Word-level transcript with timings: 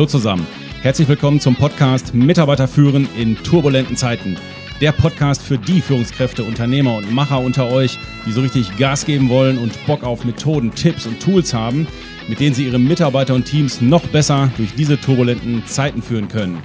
Hallo 0.00 0.08
zusammen. 0.08 0.46
Herzlich 0.80 1.08
willkommen 1.08 1.40
zum 1.40 1.56
Podcast 1.56 2.14
Mitarbeiter 2.14 2.66
führen 2.66 3.06
in 3.18 3.36
turbulenten 3.36 3.98
Zeiten. 3.98 4.38
Der 4.80 4.92
Podcast 4.92 5.42
für 5.42 5.58
die 5.58 5.82
Führungskräfte, 5.82 6.42
Unternehmer 6.42 6.96
und 6.96 7.12
Macher 7.12 7.38
unter 7.38 7.70
euch, 7.70 7.98
die 8.24 8.32
so 8.32 8.40
richtig 8.40 8.78
Gas 8.78 9.04
geben 9.04 9.28
wollen 9.28 9.58
und 9.58 9.74
Bock 9.86 10.02
auf 10.02 10.24
Methoden, 10.24 10.74
Tipps 10.74 11.04
und 11.04 11.20
Tools 11.20 11.52
haben, 11.52 11.86
mit 12.28 12.40
denen 12.40 12.54
sie 12.54 12.64
ihre 12.64 12.78
Mitarbeiter 12.78 13.34
und 13.34 13.44
Teams 13.44 13.82
noch 13.82 14.06
besser 14.06 14.50
durch 14.56 14.74
diese 14.74 14.98
turbulenten 14.98 15.66
Zeiten 15.66 16.00
führen 16.00 16.28
können. 16.28 16.62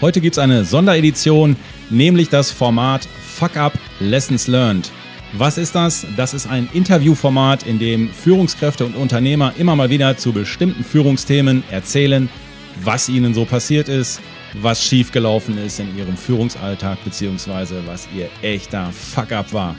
Heute 0.00 0.22
gibt 0.22 0.36
es 0.36 0.38
eine 0.38 0.64
Sonderedition, 0.64 1.56
nämlich 1.90 2.30
das 2.30 2.50
Format 2.50 3.06
Fuck 3.20 3.58
Up 3.58 3.74
Lessons 4.00 4.46
Learned. 4.46 4.90
Was 5.34 5.58
ist 5.58 5.74
das? 5.74 6.06
Das 6.16 6.32
ist 6.32 6.46
ein 6.46 6.70
Interviewformat, 6.72 7.64
in 7.64 7.78
dem 7.78 8.08
Führungskräfte 8.08 8.86
und 8.86 8.96
Unternehmer 8.96 9.52
immer 9.58 9.76
mal 9.76 9.90
wieder 9.90 10.16
zu 10.16 10.32
bestimmten 10.32 10.82
Führungsthemen 10.82 11.62
erzählen, 11.70 12.30
was 12.82 13.10
ihnen 13.10 13.34
so 13.34 13.44
passiert 13.44 13.90
ist, 13.90 14.22
was 14.54 14.82
schiefgelaufen 14.82 15.58
ist 15.58 15.80
in 15.80 15.96
ihrem 15.98 16.16
Führungsalltag, 16.16 17.04
beziehungsweise 17.04 17.82
was 17.84 18.08
ihr 18.16 18.30
echter 18.40 18.90
Fuck-up 18.90 19.52
war. 19.52 19.76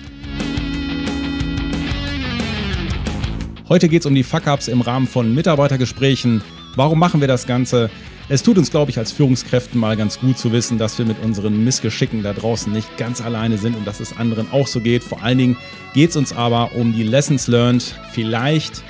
Heute 3.68 3.90
geht 3.90 4.02
es 4.02 4.06
um 4.06 4.14
die 4.14 4.24
Fuck-ups 4.24 4.68
im 4.68 4.82
Rahmen 4.82 5.08
von 5.08 5.34
Mitarbeitergesprächen. 5.34 6.44
Warum 6.76 7.00
machen 7.00 7.22
wir 7.22 7.28
das 7.28 7.48
Ganze? 7.48 7.90
Es 8.32 8.44
tut 8.44 8.60
uns, 8.60 8.70
glaube 8.70 8.92
ich, 8.92 9.00
als 9.00 9.12
Führungskräften 9.12 9.80
mal 9.80 9.98
ganz 9.98 10.20
gut 10.20 10.38
zu 10.38 10.52
wissen, 10.52 10.78
dass 10.78 11.00
wir 11.00 11.06
mit 11.06 11.18
unseren 11.24 11.64
Missgeschicken 11.64 12.22
da 12.22 12.32
draußen 12.32 12.72
nicht 12.72 12.96
ganz 12.96 13.22
alleine 13.22 13.58
sind 13.58 13.76
und 13.76 13.88
dass 13.88 14.00
es 14.00 14.16
anderen 14.16 14.52
auch 14.52 14.68
so 14.68 14.82
geht. 14.82 15.04
Vor 15.04 15.24
allen 15.24 15.40
Dingen 15.40 15.58
geht 15.96 16.12
es 16.12 16.16
uns 16.16 16.32
aber 16.32 16.74
um 16.76 16.94
die 16.94 17.02
Lessons 17.02 17.48
learned. 17.48 17.96
Vielleicht 18.12 18.84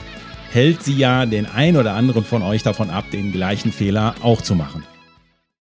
hält 0.51 0.83
sie 0.83 0.93
ja 0.93 1.25
den 1.25 1.45
ein 1.45 1.77
oder 1.77 1.93
anderen 1.93 2.25
von 2.25 2.41
euch 2.41 2.63
davon 2.63 2.89
ab, 2.89 3.05
den 3.13 3.31
gleichen 3.31 3.71
Fehler 3.71 4.13
auch 4.21 4.41
zu 4.41 4.55
machen. 4.55 4.83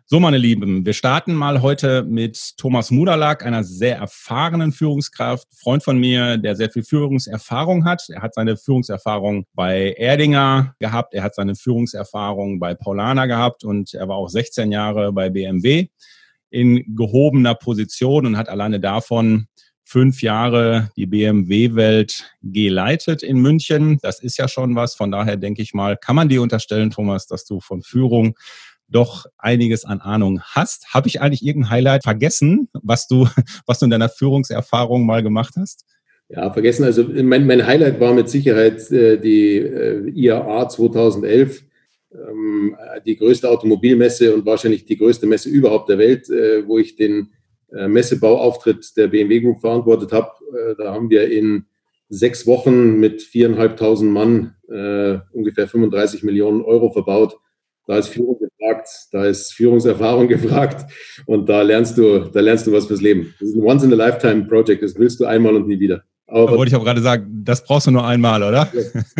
So, 0.07 0.19
meine 0.19 0.37
Lieben, 0.37 0.85
wir 0.85 0.93
starten 0.93 1.33
mal 1.33 1.63
heute 1.63 2.03
mit 2.03 2.57
Thomas 2.57 2.91
Muderlack, 2.91 3.43
einer 3.43 3.63
sehr 3.63 3.97
erfahrenen 3.97 4.71
Führungskraft, 4.71 5.47
Freund 5.55 5.83
von 5.83 5.97
mir, 5.97 6.37
der 6.37 6.55
sehr 6.55 6.69
viel 6.69 6.83
Führungserfahrung 6.83 7.85
hat. 7.85 8.03
Er 8.09 8.21
hat 8.21 8.35
seine 8.35 8.55
Führungserfahrung 8.55 9.47
bei 9.55 9.93
Erdinger 9.97 10.75
gehabt, 10.77 11.15
er 11.15 11.23
hat 11.23 11.33
seine 11.33 11.55
Führungserfahrung 11.55 12.59
bei 12.59 12.75
Paulana 12.75 13.25
gehabt 13.25 13.63
und 13.63 13.95
er 13.95 14.07
war 14.07 14.17
auch 14.17 14.29
16 14.29 14.71
Jahre 14.71 15.11
bei 15.11 15.31
BMW 15.31 15.87
in 16.51 16.95
gehobener 16.95 17.55
Position 17.55 18.27
und 18.27 18.37
hat 18.37 18.47
alleine 18.47 18.79
davon 18.79 19.47
fünf 19.85 20.21
Jahre 20.21 20.91
die 20.95 21.07
BMW-Welt 21.07 22.31
geleitet 22.43 23.23
in 23.23 23.39
München. 23.39 23.97
Das 24.03 24.19
ist 24.19 24.37
ja 24.37 24.47
schon 24.47 24.75
was. 24.75 24.93
Von 24.93 25.09
daher 25.09 25.37
denke 25.37 25.63
ich 25.63 25.73
mal, 25.73 25.97
kann 25.97 26.15
man 26.15 26.29
dir 26.29 26.43
unterstellen, 26.43 26.91
Thomas, 26.91 27.27
dass 27.27 27.45
du 27.45 27.59
von 27.59 27.81
Führung 27.81 28.35
doch 28.87 29.25
einiges 29.37 29.85
an 29.85 30.01
Ahnung 30.01 30.41
hast. 30.41 30.93
Habe 30.93 31.07
ich 31.07 31.21
eigentlich 31.21 31.45
irgendein 31.45 31.71
Highlight 31.71 32.03
vergessen, 32.03 32.69
was 32.73 33.07
du, 33.07 33.27
was 33.65 33.79
du 33.79 33.85
in 33.85 33.91
deiner 33.91 34.09
Führungserfahrung 34.09 35.05
mal 35.05 35.23
gemacht 35.23 35.55
hast? 35.57 35.85
Ja, 36.29 36.51
vergessen. 36.51 36.83
Also 36.83 37.03
mein, 37.03 37.45
mein 37.45 37.65
Highlight 37.65 37.99
war 37.99 38.13
mit 38.13 38.29
Sicherheit 38.29 38.91
äh, 38.91 39.17
die 39.19 39.57
äh, 39.57 40.09
IAA 40.09 40.69
2011, 40.69 41.63
ähm, 42.13 42.75
die 43.05 43.15
größte 43.15 43.49
Automobilmesse 43.49 44.33
und 44.33 44.45
wahrscheinlich 44.45 44.85
die 44.85 44.97
größte 44.97 45.27
Messe 45.27 45.49
überhaupt 45.49 45.89
der 45.89 45.99
Welt, 45.99 46.29
äh, 46.29 46.67
wo 46.67 46.79
ich 46.79 46.95
den 46.95 47.29
äh, 47.71 47.87
Messebauauftritt 47.87 48.97
der 48.97 49.07
BMW 49.07 49.41
Group 49.41 49.61
verantwortet 49.61 50.11
habe. 50.11 50.31
Äh, 50.51 50.75
da 50.77 50.93
haben 50.93 51.09
wir 51.09 51.29
in 51.29 51.65
sechs 52.09 52.47
Wochen 52.47 52.99
mit 52.99 53.21
viereinhalbtausend 53.21 54.11
Mann 54.11 54.55
äh, 54.69 55.19
ungefähr 55.31 55.67
35 55.67 56.23
Millionen 56.23 56.61
Euro 56.61 56.91
verbaut. 56.91 57.37
Da 57.87 57.97
ist 57.97 58.07
Führung 58.09 58.39
gefragt, 58.39 58.89
da 59.11 59.25
ist 59.25 59.53
Führungserfahrung 59.53 60.27
gefragt 60.29 60.91
und 61.25 61.47
da 61.47 61.61
lernst 61.61 61.97
du, 61.97 62.19
da 62.19 62.39
lernst 62.39 62.65
du 62.67 62.71
was 62.71 62.87
fürs 62.87 63.01
Leben. 63.01 63.33
Das 63.39 63.49
ist 63.49 63.55
ein 63.55 63.63
Once-in-a-Lifetime-Project, 63.63 64.83
das 64.83 64.95
willst 64.97 65.19
du 65.19 65.25
einmal 65.25 65.55
und 65.55 65.67
nie 65.67 65.79
wieder. 65.79 66.03
Aber 66.27 66.51
da 66.51 66.57
wollte 66.57 66.69
ich 66.69 66.75
auch 66.75 66.83
gerade 66.83 67.01
sagen, 67.01 67.43
das 67.43 67.63
brauchst 67.63 67.85
du 67.85 67.91
nur 67.91 68.05
einmal, 68.05 68.41
oder? 68.41 68.67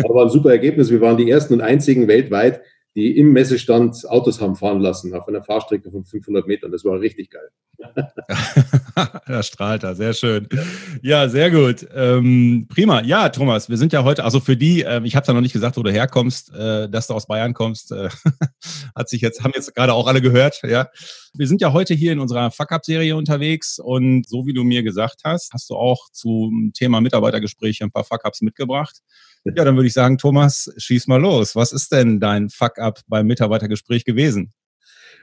Aber 0.02 0.14
war 0.14 0.24
ein 0.24 0.30
super 0.30 0.50
Ergebnis. 0.50 0.90
Wir 0.90 1.00
waren 1.00 1.16
die 1.16 1.30
ersten 1.30 1.54
und 1.54 1.60
einzigen 1.60 2.08
weltweit, 2.08 2.62
die 2.96 3.18
im 3.18 3.32
Messestand 3.32 4.08
Autos 4.08 4.40
haben 4.40 4.56
fahren 4.56 4.80
lassen 4.80 5.14
auf 5.14 5.28
einer 5.28 5.44
Fahrstrecke 5.44 5.90
von 5.90 6.04
500 6.06 6.46
Metern. 6.46 6.72
Das 6.72 6.82
war 6.84 6.98
richtig 6.98 7.30
geil. 7.30 7.48
da 9.26 9.42
strahlt 9.42 9.82
er, 9.82 9.94
sehr 9.94 10.14
schön. 10.14 10.48
Ja, 11.02 11.28
sehr 11.28 11.50
gut. 11.50 11.86
Ähm, 11.94 12.66
prima. 12.70 13.02
Ja, 13.02 13.28
Thomas, 13.28 13.68
wir 13.68 13.76
sind 13.76 13.92
ja 13.92 14.02
heute, 14.02 14.24
also 14.24 14.40
für 14.40 14.56
die, 14.56 14.82
äh, 14.82 15.02
ich 15.04 15.14
habe 15.14 15.26
ja 15.26 15.34
noch 15.34 15.42
nicht 15.42 15.52
gesagt, 15.52 15.76
wo 15.76 15.82
du 15.82 15.92
herkommst, 15.92 16.54
äh, 16.54 16.88
dass 16.88 17.06
du 17.06 17.12
aus 17.12 17.26
Bayern 17.26 17.52
kommst, 17.52 17.92
äh, 17.92 18.08
hat 18.94 19.10
sich 19.10 19.20
jetzt, 19.20 19.44
haben 19.44 19.52
jetzt 19.54 19.74
gerade 19.74 19.92
auch 19.92 20.06
alle 20.06 20.22
gehört, 20.22 20.62
ja. 20.62 20.88
Wir 21.34 21.46
sind 21.46 21.60
ja 21.60 21.74
heute 21.74 21.92
hier 21.92 22.12
in 22.12 22.18
unserer 22.18 22.50
Fuck-Up-Serie 22.50 23.14
unterwegs 23.14 23.78
und 23.78 24.26
so 24.26 24.46
wie 24.46 24.54
du 24.54 24.64
mir 24.64 24.82
gesagt 24.82 25.20
hast, 25.24 25.52
hast 25.52 25.68
du 25.68 25.76
auch 25.76 26.08
zum 26.12 26.72
Thema 26.72 27.02
Mitarbeitergespräche 27.02 27.84
ein 27.84 27.90
paar 27.90 28.04
Fuck-Ups 28.04 28.40
mitgebracht. 28.40 29.02
Ja, 29.54 29.64
dann 29.64 29.76
würde 29.76 29.86
ich 29.86 29.92
sagen, 29.92 30.18
Thomas, 30.18 30.72
schieß 30.76 31.06
mal 31.06 31.20
los. 31.20 31.54
Was 31.54 31.72
ist 31.72 31.92
denn 31.92 32.18
dein 32.18 32.48
Fuck-up 32.48 33.00
beim 33.06 33.26
Mitarbeitergespräch 33.26 34.04
gewesen? 34.04 34.52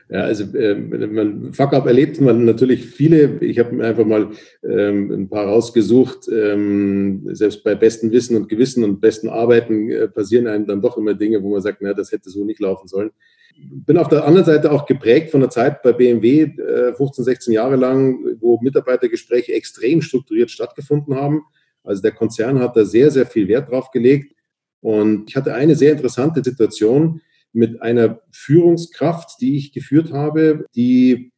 Ja, 0.09 0.21
also 0.21 0.43
äh, 0.57 0.75
man 0.75 1.53
Fuck-up 1.53 1.85
erlebt 1.87 2.19
man 2.19 2.45
natürlich 2.45 2.85
viele. 2.85 3.39
Ich 3.39 3.59
habe 3.59 3.73
mir 3.73 3.85
einfach 3.85 4.05
mal 4.05 4.29
ähm, 4.63 5.11
ein 5.11 5.29
paar 5.29 5.47
rausgesucht. 5.47 6.27
Ähm, 6.29 7.23
selbst 7.33 7.63
bei 7.63 7.75
bestem 7.75 8.11
Wissen 8.11 8.35
und 8.35 8.49
Gewissen 8.49 8.83
und 8.83 9.01
besten 9.01 9.29
Arbeiten 9.29 9.89
äh, 9.89 10.07
passieren 10.07 10.47
einem 10.47 10.67
dann 10.67 10.81
doch 10.81 10.97
immer 10.97 11.13
Dinge, 11.13 11.41
wo 11.41 11.51
man 11.51 11.61
sagt, 11.61 11.79
na, 11.81 11.93
das 11.93 12.11
hätte 12.11 12.29
so 12.29 12.43
nicht 12.43 12.59
laufen 12.59 12.87
sollen. 12.87 13.11
Bin 13.55 13.97
auf 13.97 14.07
der 14.07 14.25
anderen 14.25 14.45
Seite 14.45 14.71
auch 14.71 14.85
geprägt 14.85 15.31
von 15.31 15.41
der 15.41 15.49
Zeit 15.49 15.83
bei 15.83 15.93
BMW, 15.93 16.41
äh, 16.43 16.93
15, 16.93 17.23
16 17.23 17.53
Jahre 17.53 17.75
lang, 17.75 18.19
wo 18.39 18.59
Mitarbeitergespräche 18.61 19.53
extrem 19.53 20.01
strukturiert 20.01 20.51
stattgefunden 20.51 21.15
haben. 21.15 21.43
Also 21.83 22.01
der 22.01 22.11
Konzern 22.11 22.59
hat 22.59 22.75
da 22.75 22.85
sehr, 22.85 23.11
sehr 23.11 23.25
viel 23.25 23.47
Wert 23.47 23.69
drauf 23.69 23.91
gelegt. 23.91 24.35
Und 24.81 25.29
ich 25.29 25.35
hatte 25.35 25.53
eine 25.53 25.75
sehr 25.75 25.93
interessante 25.93 26.43
Situation 26.43 27.21
mit 27.53 27.81
einer 27.81 28.21
Führungskraft, 28.31 29.39
die 29.39 29.57
ich 29.57 29.71
geführt 29.71 30.11
habe, 30.11 30.65
die 30.75 31.31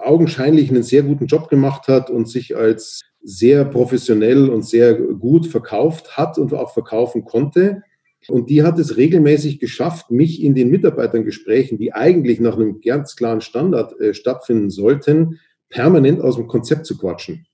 augenscheinlich 0.00 0.70
einen 0.70 0.82
sehr 0.82 1.02
guten 1.02 1.26
Job 1.26 1.48
gemacht 1.48 1.88
hat 1.88 2.10
und 2.10 2.28
sich 2.28 2.56
als 2.56 3.02
sehr 3.22 3.64
professionell 3.64 4.48
und 4.48 4.64
sehr 4.64 4.94
gut 4.94 5.46
verkauft 5.46 6.16
hat 6.16 6.38
und 6.38 6.52
auch 6.54 6.72
verkaufen 6.72 7.24
konnte. 7.24 7.82
Und 8.28 8.50
die 8.50 8.62
hat 8.62 8.78
es 8.78 8.96
regelmäßig 8.96 9.60
geschafft, 9.60 10.10
mich 10.10 10.42
in 10.42 10.54
den 10.54 10.70
Mitarbeitergesprächen, 10.70 11.78
die 11.78 11.94
eigentlich 11.94 12.40
nach 12.40 12.56
einem 12.56 12.80
ganz 12.80 13.16
klaren 13.16 13.40
Standard 13.40 13.98
äh, 14.00 14.12
stattfinden 14.12 14.70
sollten, 14.70 15.38
permanent 15.68 16.20
aus 16.20 16.36
dem 16.36 16.48
Konzept 16.48 16.86
zu 16.86 16.98
quatschen. 16.98 17.46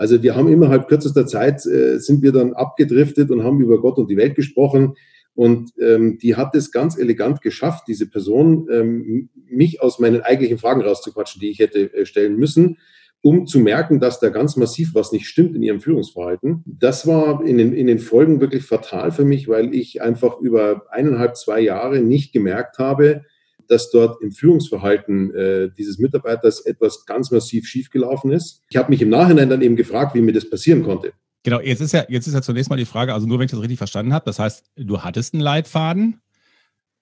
Also 0.00 0.22
wir 0.22 0.34
haben 0.34 0.50
innerhalb 0.50 0.88
kürzester 0.88 1.26
Zeit 1.26 1.66
äh, 1.66 1.98
sind 1.98 2.22
wir 2.22 2.32
dann 2.32 2.54
abgedriftet 2.54 3.30
und 3.30 3.44
haben 3.44 3.60
über 3.60 3.82
Gott 3.82 3.98
und 3.98 4.08
die 4.08 4.16
Welt 4.16 4.34
gesprochen. 4.34 4.94
Und 5.34 5.72
ähm, 5.78 6.16
die 6.16 6.36
hat 6.36 6.54
es 6.54 6.72
ganz 6.72 6.96
elegant 6.96 7.42
geschafft, 7.42 7.84
diese 7.86 8.08
Person, 8.08 8.66
ähm, 8.72 9.28
mich 9.50 9.82
aus 9.82 9.98
meinen 9.98 10.22
eigentlichen 10.22 10.56
Fragen 10.56 10.80
rauszuquatschen, 10.80 11.42
die 11.42 11.50
ich 11.50 11.58
hätte 11.58 11.92
äh, 11.92 12.06
stellen 12.06 12.36
müssen, 12.36 12.78
um 13.20 13.46
zu 13.46 13.60
merken, 13.60 14.00
dass 14.00 14.20
da 14.20 14.30
ganz 14.30 14.56
massiv 14.56 14.94
was 14.94 15.12
nicht 15.12 15.26
stimmt 15.26 15.54
in 15.54 15.62
ihrem 15.62 15.82
Führungsverhalten. 15.82 16.64
Das 16.64 17.06
war 17.06 17.44
in 17.44 17.58
den, 17.58 17.74
in 17.74 17.86
den 17.86 17.98
Folgen 17.98 18.40
wirklich 18.40 18.64
fatal 18.64 19.12
für 19.12 19.26
mich, 19.26 19.48
weil 19.48 19.74
ich 19.74 20.00
einfach 20.00 20.40
über 20.40 20.86
eineinhalb, 20.88 21.36
zwei 21.36 21.60
Jahre 21.60 22.00
nicht 22.00 22.32
gemerkt 22.32 22.78
habe, 22.78 23.26
dass 23.70 23.90
dort 23.90 24.20
im 24.20 24.32
Führungsverhalten 24.32 25.34
äh, 25.34 25.70
dieses 25.76 25.98
Mitarbeiters 25.98 26.60
etwas 26.66 27.06
ganz 27.06 27.30
massiv 27.30 27.66
schiefgelaufen 27.66 28.32
ist. 28.32 28.62
Ich 28.68 28.76
habe 28.76 28.90
mich 28.90 29.00
im 29.00 29.08
Nachhinein 29.08 29.48
dann 29.48 29.62
eben 29.62 29.76
gefragt, 29.76 30.14
wie 30.14 30.20
mir 30.20 30.32
das 30.32 30.48
passieren 30.48 30.82
konnte. 30.82 31.12
Genau, 31.42 31.60
jetzt 31.60 31.80
ist 31.80 31.92
ja, 31.92 32.04
jetzt 32.08 32.26
ist 32.26 32.34
ja 32.34 32.42
zunächst 32.42 32.68
mal 32.68 32.76
die 32.76 32.84
Frage, 32.84 33.14
also 33.14 33.26
nur 33.26 33.38
wenn 33.38 33.46
ich 33.46 33.50
das 33.50 33.60
richtig 33.60 33.78
verstanden 33.78 34.12
habe, 34.12 34.24
das 34.26 34.38
heißt, 34.38 34.64
du 34.76 35.02
hattest 35.02 35.32
einen 35.32 35.42
Leitfaden 35.42 36.20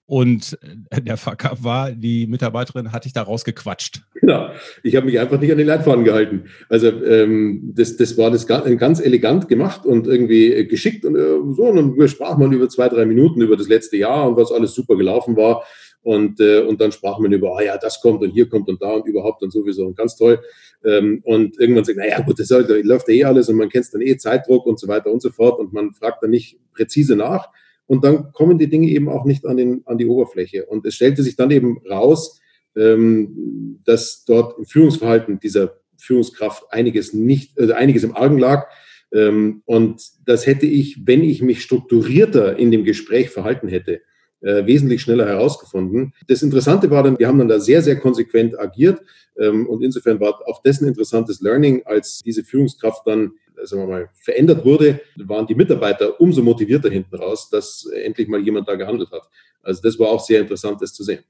und 0.05 0.57
äh, 0.89 1.01
der 1.01 1.17
Fuck-up 1.17 1.63
war, 1.63 1.91
die 1.91 2.25
Mitarbeiterin 2.25 2.91
hat 2.91 3.05
dich 3.05 3.13
da 3.13 3.21
rausgequatscht. 3.21 4.01
Genau, 4.15 4.49
ich 4.81 4.95
habe 4.95 5.05
mich 5.05 5.19
einfach 5.19 5.39
nicht 5.39 5.51
an 5.51 5.57
den 5.57 5.67
Leitfaden 5.67 6.03
gehalten. 6.03 6.45
Also 6.67 6.87
ähm, 6.87 7.73
das, 7.75 7.95
das 7.95 8.17
war 8.17 8.31
das 8.31 8.47
ganz 8.47 8.99
elegant 8.99 9.47
gemacht 9.47 9.85
und 9.85 10.07
irgendwie 10.07 10.67
geschickt 10.67 11.05
und 11.05 11.15
äh, 11.15 11.53
so. 11.53 11.63
Und 11.63 11.97
dann 11.97 12.07
sprach 12.07 12.37
man 12.37 12.51
über 12.51 12.69
zwei, 12.69 12.89
drei 12.89 13.05
Minuten 13.05 13.41
über 13.41 13.55
das 13.55 13.67
letzte 13.67 13.97
Jahr 13.97 14.27
und 14.27 14.35
was 14.35 14.51
alles 14.51 14.73
super 14.73 14.95
gelaufen 14.97 15.35
war. 15.35 15.63
Und, 16.01 16.39
äh, 16.39 16.61
und 16.61 16.79
dann 16.79 16.91
sprach 16.91 17.19
man 17.19 17.31
über, 17.31 17.57
ah 17.57 17.61
ja, 17.61 17.77
das 17.77 18.01
kommt 18.01 18.21
und 18.21 18.31
hier 18.31 18.47
kommt 18.47 18.69
und 18.69 18.81
da 18.81 18.93
und 18.93 19.05
überhaupt 19.05 19.43
und 19.43 19.51
sowieso 19.51 19.85
und 19.85 19.97
ganz 19.97 20.15
toll. 20.15 20.39
Ähm, 20.85 21.21
und 21.25 21.59
irgendwann 21.59 21.83
sagt, 21.83 21.97
naja, 21.97 22.21
gut, 22.21 22.39
das 22.39 22.49
läuft 22.49 23.09
ja 23.09 23.13
eh 23.13 23.23
alles 23.25 23.49
und 23.49 23.57
man 23.57 23.69
kennt 23.69 23.93
dann 23.93 24.01
eh 24.01 24.15
Zeitdruck 24.17 24.65
und 24.65 24.79
so 24.79 24.87
weiter 24.87 25.11
und 25.11 25.21
so 25.21 25.29
fort 25.29 25.59
und 25.59 25.73
man 25.73 25.93
fragt 25.93 26.23
dann 26.23 26.29
nicht 26.29 26.57
präzise 26.73 27.15
nach. 27.15 27.49
Und 27.85 28.03
dann 28.03 28.31
kommen 28.33 28.59
die 28.59 28.69
Dinge 28.69 28.87
eben 28.87 29.09
auch 29.09 29.25
nicht 29.25 29.45
an, 29.45 29.57
den, 29.57 29.81
an 29.85 29.97
die 29.97 30.05
Oberfläche. 30.05 30.65
Und 30.67 30.85
es 30.85 30.95
stellte 30.95 31.23
sich 31.23 31.35
dann 31.35 31.51
eben 31.51 31.81
raus, 31.89 32.39
ähm, 32.75 33.79
dass 33.83 34.25
dort 34.25 34.57
im 34.59 34.65
Führungsverhalten 34.65 35.39
dieser 35.39 35.79
Führungskraft 35.97 36.65
einiges 36.69 37.13
nicht, 37.13 37.59
also 37.59 37.73
einiges 37.73 38.03
im 38.03 38.15
Argen 38.15 38.37
lag. 38.37 38.67
Ähm, 39.11 39.63
und 39.65 40.01
das 40.25 40.45
hätte 40.45 40.65
ich, 40.65 41.01
wenn 41.05 41.23
ich 41.23 41.41
mich 41.41 41.63
strukturierter 41.63 42.57
in 42.57 42.71
dem 42.71 42.83
Gespräch 42.83 43.31
verhalten 43.31 43.67
hätte, 43.67 44.01
äh, 44.41 44.65
wesentlich 44.65 45.01
schneller 45.01 45.27
herausgefunden. 45.27 46.13
Das 46.27 46.41
Interessante 46.41 46.89
war 46.89 47.03
dann, 47.03 47.19
wir 47.19 47.27
haben 47.27 47.39
dann 47.39 47.47
da 47.47 47.59
sehr, 47.59 47.81
sehr 47.81 47.97
konsequent 47.97 48.59
agiert. 48.59 49.01
Ähm, 49.37 49.67
und 49.67 49.83
insofern 49.83 50.19
war 50.19 50.41
auch 50.47 50.61
das 50.63 50.81
interessantes 50.81 51.41
Learning, 51.41 51.83
als 51.85 52.21
diese 52.23 52.43
Führungskraft 52.43 53.05
dann 53.05 53.33
sagen 53.63 53.81
wir 53.81 53.87
mal, 53.87 54.09
verändert 54.13 54.63
wurde, 54.65 55.01
waren 55.17 55.47
die 55.47 55.55
Mitarbeiter 55.55 56.19
umso 56.19 56.41
motivierter 56.41 56.89
hinten 56.89 57.15
raus, 57.15 57.49
dass 57.49 57.85
endlich 58.03 58.27
mal 58.27 58.39
jemand 58.39 58.67
da 58.67 58.75
gehandelt 58.75 59.11
hat. 59.11 59.23
Also 59.61 59.81
das 59.81 59.99
war 59.99 60.07
auch 60.07 60.21
sehr 60.21 60.41
interessant, 60.41 60.81
das 60.81 60.93
zu 60.93 61.03
sehen. 61.03 61.23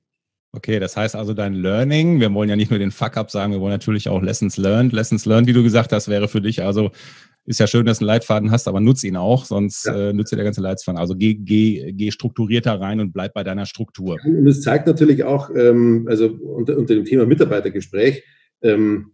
Okay, 0.52 0.80
das 0.80 0.98
heißt 0.98 1.16
also 1.16 1.34
dein 1.34 1.54
Learning, 1.54 2.20
wir 2.20 2.34
wollen 2.34 2.50
ja 2.50 2.56
nicht 2.56 2.72
nur 2.72 2.80
den 2.80 2.90
Fuck-up 2.90 3.30
sagen, 3.30 3.54
wir 3.54 3.60
wollen 3.60 3.72
natürlich 3.72 4.10
auch 4.10 4.22
Lessons 4.22 4.58
learned. 4.58 4.94
Lessons 4.94 5.26
learned, 5.26 5.48
wie 5.48 5.54
du 5.54 5.62
gesagt 5.62 5.92
hast, 5.92 6.08
wäre 6.08 6.28
für 6.28 6.42
dich 6.42 6.64
also, 6.64 6.90
ist 7.50 7.60
ja 7.60 7.66
schön, 7.66 7.84
dass 7.88 7.98
du 7.98 8.04
einen 8.04 8.10
Leitfaden 8.10 8.52
hast, 8.52 8.68
aber 8.68 8.80
nutz 8.80 9.04
ihn 9.04 9.18
auch, 9.18 9.44
sonst 9.44 9.86
ja. 9.86 10.10
äh, 10.10 10.14
nützt 10.14 10.32
dir 10.32 10.36
der 10.36 10.46
ganze 10.46 10.62
Leitfaden. 10.62 11.00
Also 11.00 11.16
geh, 11.16 11.34
geh, 11.34 11.94
geh 11.94 12.12
strukturierter 12.12 12.80
rein 12.80 13.00
und 13.00 13.12
bleib 13.12 13.34
bei 13.34 13.44
deiner 13.44 13.66
Struktur. 13.66 14.18
Und 14.24 14.46
es 14.46 14.62
zeigt 14.62 14.86
natürlich 14.86 15.24
auch, 15.24 15.50
ähm, 15.56 16.06
also 16.08 16.28
unter, 16.28 16.78
unter 16.78 16.94
dem 16.94 17.06
Thema 17.06 17.26
Mitarbeitergespräch, 17.26 18.24
ähm, 18.62 19.14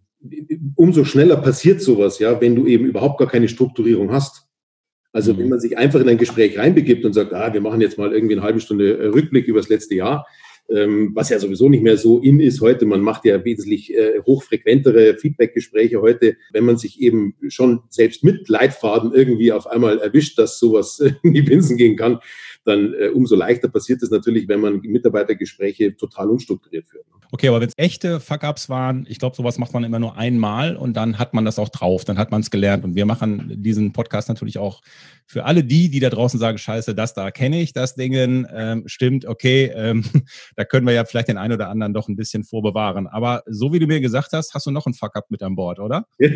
umso 0.74 1.04
schneller 1.04 1.38
passiert 1.38 1.80
sowas, 1.80 2.18
ja, 2.18 2.38
wenn 2.38 2.54
du 2.54 2.66
eben 2.66 2.84
überhaupt 2.84 3.18
gar 3.18 3.28
keine 3.28 3.48
Strukturierung 3.48 4.12
hast. 4.12 4.42
Also 5.12 5.32
mhm. 5.32 5.38
wenn 5.38 5.48
man 5.48 5.60
sich 5.60 5.78
einfach 5.78 6.00
in 6.00 6.08
ein 6.10 6.18
Gespräch 6.18 6.58
reinbegibt 6.58 7.06
und 7.06 7.14
sagt, 7.14 7.32
ah, 7.32 7.54
wir 7.54 7.62
machen 7.62 7.80
jetzt 7.80 7.96
mal 7.96 8.12
irgendwie 8.12 8.34
eine 8.34 8.42
halbe 8.42 8.60
Stunde 8.60 8.98
äh, 8.98 9.06
Rückblick 9.06 9.46
über 9.46 9.60
das 9.60 9.70
letzte 9.70 9.94
Jahr, 9.94 10.26
ähm, 10.68 11.10
was 11.14 11.30
ja 11.30 11.38
sowieso 11.38 11.68
nicht 11.68 11.82
mehr 11.82 11.96
so 11.96 12.18
in 12.18 12.40
ist 12.40 12.60
heute. 12.60 12.86
Man 12.86 13.00
macht 13.00 13.24
ja 13.24 13.44
wesentlich 13.44 13.94
äh, 13.94 14.20
hochfrequentere 14.26 15.16
Feedbackgespräche 15.16 16.00
heute, 16.00 16.36
wenn 16.52 16.64
man 16.64 16.76
sich 16.76 17.00
eben 17.00 17.34
schon 17.48 17.82
selbst 17.88 18.24
mit 18.24 18.48
Leitfaden 18.48 19.12
irgendwie 19.12 19.52
auf 19.52 19.66
einmal 19.66 19.98
erwischt, 19.98 20.38
dass 20.38 20.58
sowas 20.58 21.00
in 21.22 21.34
die 21.34 21.42
Binsen 21.42 21.76
gehen 21.76 21.96
kann, 21.96 22.18
dann 22.64 22.94
äh, 22.94 23.08
umso 23.08 23.36
leichter 23.36 23.68
passiert 23.68 24.02
es 24.02 24.10
natürlich, 24.10 24.48
wenn 24.48 24.60
man 24.60 24.80
Mitarbeitergespräche 24.80 25.96
total 25.96 26.30
unstrukturiert 26.30 26.88
führt. 26.88 27.06
Okay, 27.32 27.48
aber 27.48 27.60
wenn 27.60 27.68
es 27.68 27.74
echte 27.76 28.20
Fuck-Ups 28.20 28.68
waren, 28.68 29.06
ich 29.08 29.18
glaube, 29.18 29.36
sowas 29.36 29.58
macht 29.58 29.72
man 29.72 29.84
immer 29.84 29.98
nur 29.98 30.16
einmal 30.16 30.76
und 30.76 30.96
dann 30.96 31.18
hat 31.18 31.34
man 31.34 31.44
das 31.44 31.58
auch 31.58 31.68
drauf, 31.68 32.04
dann 32.04 32.18
hat 32.18 32.30
man 32.30 32.40
es 32.40 32.50
gelernt. 32.50 32.84
Und 32.84 32.94
wir 32.94 33.06
machen 33.06 33.52
diesen 33.56 33.92
Podcast 33.92 34.28
natürlich 34.28 34.58
auch 34.58 34.82
für 35.26 35.44
alle 35.44 35.64
die, 35.64 35.90
die 35.90 36.00
da 36.00 36.10
draußen 36.10 36.38
sagen, 36.38 36.58
scheiße, 36.58 36.94
das 36.94 37.14
da 37.14 37.30
kenne 37.30 37.60
ich, 37.60 37.72
das 37.72 37.94
Ding 37.94 38.12
ähm, 38.54 38.84
stimmt, 38.86 39.26
okay, 39.26 39.72
ähm, 39.74 40.04
da 40.56 40.64
können 40.64 40.86
wir 40.86 40.94
ja 40.94 41.04
vielleicht 41.04 41.28
den 41.28 41.38
einen 41.38 41.54
oder 41.54 41.68
anderen 41.68 41.92
doch 41.92 42.08
ein 42.08 42.16
bisschen 42.16 42.44
vorbewahren. 42.44 43.06
Aber 43.06 43.42
so 43.46 43.72
wie 43.72 43.78
du 43.78 43.86
mir 43.86 44.00
gesagt 44.00 44.32
hast, 44.32 44.54
hast 44.54 44.66
du 44.66 44.70
noch 44.70 44.86
einen 44.86 44.94
Fuck-Up 44.94 45.30
mit 45.30 45.42
an 45.42 45.56
Bord, 45.56 45.80
oder? 45.80 46.06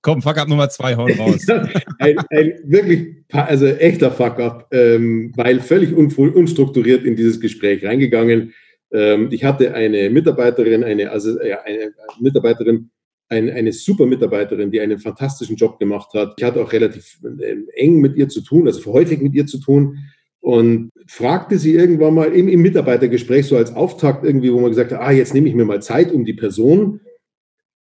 Komm, 0.00 0.22
Fuck-Up 0.22 0.48
Nummer 0.48 0.70
zwei, 0.70 0.96
hau 0.96 1.06
raus. 1.06 1.46
ein, 1.98 2.18
ein, 2.30 2.52
wirklich, 2.64 3.16
also 3.30 3.66
echter 3.66 4.10
Fuck-Up, 4.10 4.68
ähm, 4.72 5.32
weil 5.36 5.60
völlig 5.60 5.92
unstrukturiert 5.94 7.04
in 7.04 7.16
dieses 7.16 7.40
Gespräch 7.40 7.84
reingegangen. 7.84 8.54
Ähm, 8.92 9.28
ich 9.30 9.44
hatte 9.44 9.74
eine 9.74 10.10
Mitarbeiterin, 10.10 10.84
eine, 10.84 11.10
also, 11.10 11.42
ja, 11.42 11.62
eine 11.62 11.92
Mitarbeiterin, 12.20 12.90
ein, 13.28 13.50
eine 13.50 13.72
super 13.72 14.06
Mitarbeiterin, 14.06 14.70
die 14.70 14.80
einen 14.80 14.98
fantastischen 14.98 15.56
Job 15.56 15.78
gemacht 15.78 16.12
hat. 16.14 16.34
Ich 16.38 16.44
hatte 16.44 16.62
auch 16.62 16.72
relativ 16.72 17.18
äh, 17.40 17.56
eng 17.74 18.00
mit 18.00 18.16
ihr 18.16 18.28
zu 18.28 18.40
tun, 18.40 18.66
also 18.66 18.92
häufig 18.92 19.20
mit 19.20 19.34
ihr 19.34 19.46
zu 19.46 19.58
tun 19.58 19.98
und 20.40 20.92
fragte 21.08 21.58
sie 21.58 21.74
irgendwann 21.74 22.14
mal 22.14 22.32
im, 22.32 22.48
im, 22.48 22.62
Mitarbeitergespräch 22.62 23.46
so 23.46 23.56
als 23.56 23.74
Auftakt 23.74 24.24
irgendwie, 24.24 24.52
wo 24.52 24.60
man 24.60 24.70
gesagt 24.70 24.92
hat, 24.92 25.00
ah, 25.00 25.10
jetzt 25.10 25.34
nehme 25.34 25.48
ich 25.48 25.56
mir 25.56 25.64
mal 25.64 25.82
Zeit 25.82 26.12
um 26.12 26.24
die 26.24 26.34
Person, 26.34 27.00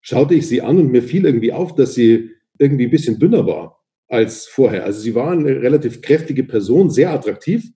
schaute 0.02 0.34
ich 0.34 0.48
sie 0.48 0.64
an 0.64 0.80
und 0.80 0.92
mir 0.92 1.04
fiel 1.04 1.26
irgendwie 1.26 1.54
auf, 1.54 1.76
dass 1.76 1.94
sie 1.94 2.32
irgendwie 2.58 2.86
ein 2.86 2.92
bisschen 2.92 3.20
dünner 3.20 3.46
war 3.46 3.84
als 4.08 4.48
vorher. 4.48 4.84
Also 4.84 5.00
sie 5.00 5.14
war 5.14 5.32
eine 5.32 5.62
relativ 5.62 6.02
kräftige 6.02 6.44
Person, 6.44 6.90
sehr 6.90 7.12
attraktiv. 7.12 7.70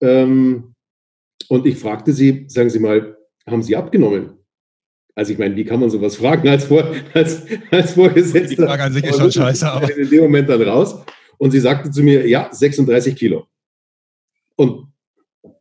Ähm, 0.00 0.74
und 1.50 1.66
ich 1.66 1.78
fragte 1.78 2.12
sie, 2.12 2.44
sagen 2.46 2.70
Sie 2.70 2.78
mal, 2.78 3.16
haben 3.44 3.62
Sie 3.62 3.74
abgenommen? 3.74 4.38
Also 5.16 5.32
ich 5.32 5.38
meine, 5.38 5.56
wie 5.56 5.64
kann 5.64 5.80
man 5.80 5.90
sowas 5.90 6.14
fragen 6.14 6.48
als, 6.48 6.64
Vor 6.64 6.84
als, 7.12 7.42
als 7.72 7.94
Vorgesetzter? 7.94 8.48
Die 8.48 8.56
Frage 8.56 8.84
an 8.84 8.92
sich 8.92 9.04
ist 9.04 9.18
schon 9.18 9.32
scheiße, 9.32 9.68
aber... 9.68 9.96
In 9.96 10.08
dem 10.08 10.22
Moment 10.22 10.48
dann 10.48 10.62
raus. 10.62 11.04
Und 11.38 11.50
sie 11.50 11.58
sagte 11.58 11.90
zu 11.90 12.04
mir, 12.04 12.28
ja, 12.28 12.48
36 12.52 13.16
Kilo. 13.16 13.48
Und 14.54 14.92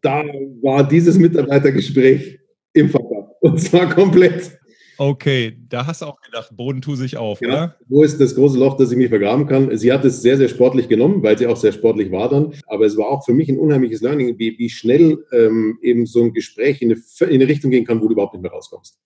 da 0.02 0.24
war 0.62 0.88
dieses 0.88 1.18
Mitarbeitergespräch 1.18 2.40
im 2.74 2.90
Verkauf. 2.90 3.32
Und 3.42 3.60
zwar 3.60 3.90
komplett. 3.90 4.59
Okay, 5.02 5.58
da 5.70 5.88
hast 5.88 6.02
du 6.02 6.08
auch 6.08 6.20
gedacht, 6.20 6.50
Boden 6.58 6.82
tu 6.82 6.94
sich 6.94 7.16
auf, 7.16 7.40
ja, 7.40 7.48
oder? 7.48 7.76
Wo 7.88 8.04
ist 8.04 8.20
das 8.20 8.36
große 8.36 8.60
Loch, 8.60 8.76
dass 8.76 8.92
ich 8.92 8.98
mich 8.98 9.08
vergraben 9.08 9.48
kann? 9.48 9.78
Sie 9.78 9.94
hat 9.94 10.04
es 10.04 10.22
sehr, 10.22 10.36
sehr 10.36 10.50
sportlich 10.50 10.90
genommen, 10.90 11.24
weil 11.24 11.38
sie 11.38 11.48
auch 11.48 11.56
sehr 11.56 11.72
sportlich 11.72 12.12
war 12.12 12.28
dann. 12.28 12.54
Aber 12.68 12.86
es 12.86 12.98
war 12.98 13.08
auch 13.08 13.24
für 13.24 13.32
mich 13.32 13.48
ein 13.48 13.58
unheimliches 13.58 14.02
Learning, 14.02 14.38
wie, 14.38 14.60
wie 14.60 14.70
schnell 14.70 15.26
ähm, 15.32 15.80
eben 15.82 16.06
so 16.06 16.22
ein 16.22 16.34
Gespräch 16.34 16.82
in 16.82 16.92
eine, 16.92 17.02
in 17.30 17.42
eine 17.42 17.48
Richtung 17.48 17.72
gehen 17.72 17.86
kann, 17.86 18.02
wo 18.02 18.08
du 18.08 18.12
überhaupt 18.12 18.34
nicht 18.34 18.42
mehr 18.42 18.52
rauskommst. 18.52 19.00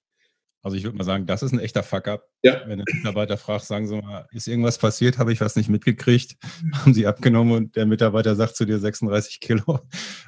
Also 0.64 0.78
ich 0.78 0.84
würde 0.84 0.98
mal 0.98 1.04
sagen, 1.04 1.28
das 1.28 1.44
ist 1.44 1.52
ein 1.52 1.60
echter 1.60 1.84
Fuck-up. 1.84 2.28
Ja. 2.42 2.64
Wenn 2.66 2.80
der 2.80 2.86
Mitarbeiter 2.92 3.38
fragt, 3.38 3.66
sagen 3.66 3.86
Sie 3.86 3.96
mal, 3.96 4.28
ist 4.32 4.48
irgendwas 4.48 4.80
passiert? 4.80 5.20
Habe 5.20 5.32
ich 5.32 5.42
was 5.42 5.56
nicht 5.56 5.70
mitgekriegt? 5.70 6.38
Haben 6.74 6.96
Sie 6.96 7.06
abgenommen 7.06 7.54
und 7.54 7.76
der 7.76 7.86
Mitarbeiter 7.86 8.36
sagt 8.36 8.56
zu 8.56 8.66
dir 8.66 8.80
36 8.80 9.42
Kilo? 9.42 9.82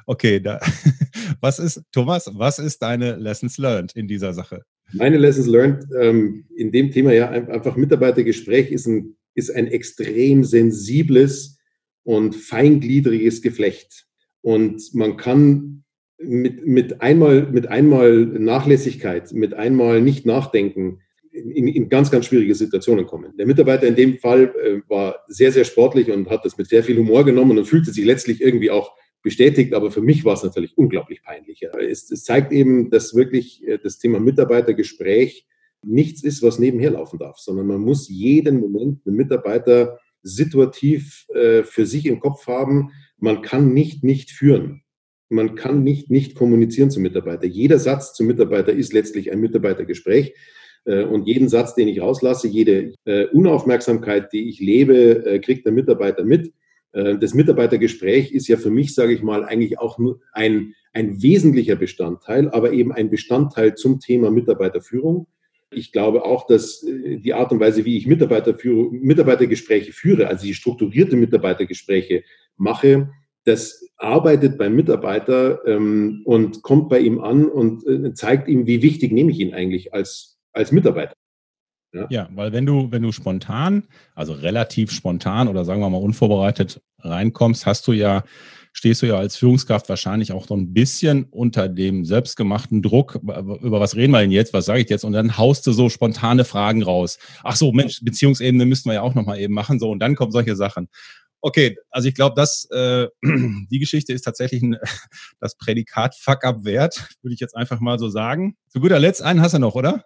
Okay, 0.06 0.38
da, 0.38 0.60
was 1.40 1.58
ist, 1.58 1.82
Thomas, 1.90 2.30
was 2.32 2.60
ist 2.60 2.82
deine 2.82 3.16
Lessons 3.16 3.58
learned 3.58 3.96
in 3.96 4.06
dieser 4.06 4.32
Sache? 4.32 4.62
Meine 4.92 5.18
Lessons 5.18 5.46
learned 5.46 5.84
ähm, 6.00 6.44
in 6.56 6.72
dem 6.72 6.90
Thema 6.90 7.12
ja 7.12 7.30
einfach 7.30 7.76
Mitarbeitergespräch 7.76 8.70
ist 8.70 8.86
ein, 8.86 9.16
ist 9.34 9.50
ein 9.54 9.66
extrem 9.66 10.44
sensibles 10.44 11.58
und 12.04 12.36
feingliedriges 12.36 13.42
Geflecht. 13.42 14.06
Und 14.42 14.94
man 14.94 15.16
kann 15.16 15.84
mit, 16.18 16.64
mit, 16.66 17.00
einmal, 17.02 17.50
mit 17.50 17.66
einmal 17.66 18.26
Nachlässigkeit, 18.26 19.32
mit 19.32 19.54
einmal 19.54 20.00
nicht 20.00 20.24
nachdenken, 20.24 21.00
in, 21.32 21.68
in, 21.68 21.88
ganz, 21.88 22.10
ganz 22.10 22.26
schwierige 22.26 22.54
Situationen 22.54 23.06
kommen. 23.06 23.36
Der 23.36 23.46
Mitarbeiter 23.46 23.86
in 23.86 23.94
dem 23.94 24.18
Fall 24.18 24.54
äh, 24.62 24.80
war 24.88 25.24
sehr, 25.28 25.52
sehr 25.52 25.64
sportlich 25.64 26.10
und 26.10 26.30
hat 26.30 26.44
das 26.44 26.56
mit 26.56 26.68
sehr 26.68 26.82
viel 26.82 26.96
Humor 26.96 27.24
genommen 27.24 27.58
und 27.58 27.66
fühlte 27.66 27.92
sich 27.92 28.04
letztlich 28.04 28.40
irgendwie 28.40 28.70
auch 28.70 28.96
bestätigt, 29.26 29.74
aber 29.74 29.90
für 29.90 30.02
mich 30.02 30.24
war 30.24 30.34
es 30.34 30.44
natürlich 30.44 30.78
unglaublich 30.78 31.20
peinlich. 31.20 31.60
Es, 31.80 32.12
es 32.12 32.22
zeigt 32.22 32.52
eben, 32.52 32.90
dass 32.90 33.12
wirklich 33.16 33.66
äh, 33.66 33.76
das 33.76 33.98
Thema 33.98 34.20
Mitarbeitergespräch 34.20 35.48
nichts 35.82 36.22
ist, 36.22 36.44
was 36.44 36.60
nebenher 36.60 36.92
laufen 36.92 37.18
darf, 37.18 37.38
sondern 37.38 37.66
man 37.66 37.80
muss 37.80 38.08
jeden 38.08 38.60
Moment 38.60 39.04
einen 39.04 39.16
Mitarbeiter 39.16 39.98
situativ 40.22 41.26
äh, 41.34 41.64
für 41.64 41.86
sich 41.86 42.06
im 42.06 42.20
Kopf 42.20 42.46
haben. 42.46 42.92
Man 43.18 43.42
kann 43.42 43.74
nicht 43.74 44.04
nicht 44.04 44.30
führen 44.30 44.82
man 45.28 45.56
kann 45.56 45.82
nicht 45.82 46.08
nicht 46.08 46.36
kommunizieren 46.36 46.92
zum 46.92 47.02
Mitarbeiter. 47.02 47.46
Jeder 47.46 47.80
Satz 47.80 48.14
zum 48.14 48.28
Mitarbeiter 48.28 48.72
ist 48.72 48.92
letztlich 48.92 49.32
ein 49.32 49.40
Mitarbeitergespräch. 49.40 50.34
Äh, 50.84 51.02
und 51.02 51.26
jeden 51.26 51.48
Satz, 51.48 51.74
den 51.74 51.88
ich 51.88 52.00
rauslasse, 52.00 52.46
jede 52.46 52.94
äh, 53.06 53.26
Unaufmerksamkeit, 53.32 54.32
die 54.32 54.48
ich 54.48 54.60
lebe, 54.60 55.40
kriegt 55.42 55.66
der 55.66 55.72
Mitarbeiter 55.72 56.22
mit. 56.22 56.52
Das 57.20 57.34
Mitarbeitergespräch 57.34 58.32
ist 58.32 58.48
ja 58.48 58.56
für 58.56 58.70
mich, 58.70 58.94
sage 58.94 59.12
ich 59.12 59.22
mal, 59.22 59.44
eigentlich 59.44 59.78
auch 59.78 59.98
nur 59.98 60.20
ein, 60.32 60.72
ein 60.94 61.20
wesentlicher 61.22 61.76
Bestandteil, 61.76 62.48
aber 62.48 62.72
eben 62.72 62.90
ein 62.90 63.10
Bestandteil 63.10 63.74
zum 63.74 64.00
Thema 64.00 64.30
Mitarbeiterführung. 64.30 65.26
Ich 65.70 65.92
glaube 65.92 66.24
auch, 66.24 66.46
dass 66.46 66.80
die 66.80 67.34
Art 67.34 67.52
und 67.52 67.60
Weise, 67.60 67.84
wie 67.84 67.98
ich 67.98 68.06
Mitarbeitergespräche 68.06 69.92
führe, 69.92 70.28
also 70.28 70.46
die 70.46 70.54
strukturierte 70.54 71.16
Mitarbeitergespräche 71.16 72.22
mache, 72.56 73.10
das 73.46 73.88
arbeitet 73.96 74.58
beim 74.58 74.74
Mitarbeiter 74.74 75.64
ähm, 75.66 76.22
und 76.24 76.62
kommt 76.62 76.88
bei 76.88 76.98
ihm 76.98 77.20
an 77.20 77.46
und 77.46 77.86
äh, 77.86 78.12
zeigt 78.12 78.48
ihm, 78.48 78.66
wie 78.66 78.82
wichtig 78.82 79.12
nehme 79.12 79.30
ich 79.30 79.38
ihn 79.38 79.54
eigentlich 79.54 79.94
als, 79.94 80.38
als 80.52 80.72
Mitarbeiter. 80.72 81.14
Ja. 81.92 82.06
ja, 82.10 82.28
weil 82.34 82.52
wenn 82.52 82.66
du, 82.66 82.90
wenn 82.90 83.02
du 83.02 83.12
spontan, 83.12 83.84
also 84.14 84.32
relativ 84.32 84.90
spontan 84.90 85.48
oder 85.48 85.64
sagen 85.64 85.80
wir 85.80 85.88
mal 85.88 85.98
unvorbereitet 85.98 86.82
reinkommst, 86.98 87.64
hast 87.64 87.86
du 87.86 87.92
ja, 87.92 88.24
stehst 88.72 89.02
du 89.02 89.06
ja 89.06 89.16
als 89.16 89.36
Führungskraft 89.36 89.88
wahrscheinlich 89.88 90.32
auch 90.32 90.46
so 90.46 90.54
ein 90.54 90.74
bisschen 90.74 91.24
unter 91.24 91.68
dem 91.68 92.04
selbstgemachten 92.04 92.82
Druck. 92.82 93.14
Über 93.14 93.80
was 93.80 93.96
reden 93.96 94.12
wir 94.12 94.20
denn 94.20 94.30
jetzt? 94.30 94.52
Was 94.52 94.66
sage 94.66 94.80
ich 94.80 94.90
jetzt? 94.90 95.04
Und 95.04 95.12
dann 95.12 95.38
haust 95.38 95.66
du 95.66 95.72
so 95.72 95.88
spontane 95.88 96.44
Fragen 96.44 96.82
raus. 96.82 97.18
Ach 97.42 97.56
so, 97.56 97.72
Mensch, 97.72 98.00
Beziehungsebene 98.02 98.66
müssten 98.66 98.90
wir 98.90 98.94
ja 98.94 99.02
auch 99.02 99.14
nochmal 99.14 99.38
eben 99.40 99.54
machen. 99.54 99.78
So, 99.78 99.90
und 99.90 100.00
dann 100.00 100.16
kommen 100.16 100.32
solche 100.32 100.56
Sachen. 100.56 100.88
Okay, 101.40 101.76
also 101.90 102.08
ich 102.08 102.14
glaube, 102.14 102.42
äh, 102.42 103.06
die 103.70 103.78
Geschichte 103.78 104.12
ist 104.12 104.22
tatsächlich 104.22 104.62
ein, 104.62 104.76
das 105.40 105.56
Prädikat 105.56 106.14
Fuck 106.16 106.44
up 106.44 106.64
wert, 106.64 107.08
würde 107.22 107.34
ich 107.34 107.40
jetzt 107.40 107.56
einfach 107.56 107.80
mal 107.80 107.98
so 107.98 108.08
sagen. 108.08 108.56
Zu 108.68 108.80
guter 108.80 108.98
Letzt 108.98 109.22
einen 109.22 109.40
hast 109.40 109.54
du 109.54 109.58
noch, 109.58 109.74
oder? 109.74 110.04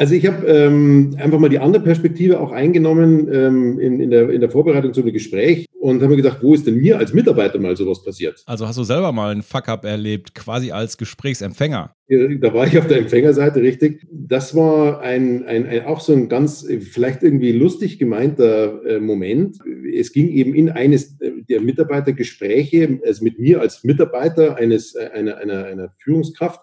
Also 0.00 0.14
ich 0.14 0.24
habe 0.26 0.46
ähm, 0.46 1.16
einfach 1.18 1.40
mal 1.40 1.48
die 1.48 1.58
andere 1.58 1.82
Perspektive 1.82 2.38
auch 2.38 2.52
eingenommen 2.52 3.28
ähm, 3.32 3.80
in, 3.80 3.98
in, 3.98 4.10
der, 4.10 4.30
in 4.30 4.40
der 4.40 4.48
Vorbereitung 4.48 4.94
zu 4.94 5.00
einem 5.00 5.12
Gespräch 5.12 5.66
und 5.80 5.96
habe 6.02 6.10
mir 6.10 6.22
gedacht, 6.22 6.38
wo 6.40 6.54
ist 6.54 6.68
denn 6.68 6.76
mir 6.76 6.98
als 6.98 7.12
Mitarbeiter 7.12 7.58
mal 7.58 7.76
sowas 7.76 8.04
passiert? 8.04 8.40
Also 8.46 8.68
hast 8.68 8.78
du 8.78 8.84
selber 8.84 9.10
mal 9.10 9.32
einen 9.32 9.42
Fuck-up 9.42 9.84
erlebt, 9.84 10.36
quasi 10.36 10.70
als 10.70 10.98
Gesprächsempfänger? 10.98 11.96
Da 12.06 12.54
war 12.54 12.68
ich 12.68 12.78
auf 12.78 12.86
der 12.86 12.98
Empfängerseite, 12.98 13.60
richtig. 13.60 14.06
Das 14.12 14.54
war 14.54 15.00
ein, 15.00 15.44
ein, 15.46 15.66
ein 15.66 15.84
auch 15.86 15.98
so 15.98 16.12
ein 16.12 16.28
ganz 16.28 16.64
vielleicht 16.78 17.24
irgendwie 17.24 17.50
lustig 17.50 17.98
gemeinter 17.98 18.84
äh, 18.86 19.00
Moment. 19.00 19.58
Es 19.92 20.12
ging 20.12 20.28
eben 20.28 20.54
in 20.54 20.70
eines 20.70 21.18
der 21.18 21.60
Mitarbeitergespräche, 21.60 23.00
also 23.04 23.24
mit 23.24 23.40
mir 23.40 23.60
als 23.60 23.82
Mitarbeiter 23.82 24.54
eines, 24.58 24.94
äh, 24.94 25.10
einer, 25.12 25.38
einer, 25.38 25.64
einer 25.64 25.92
Führungskraft. 25.98 26.60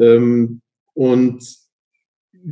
Ähm, 0.00 0.62
und 0.94 1.65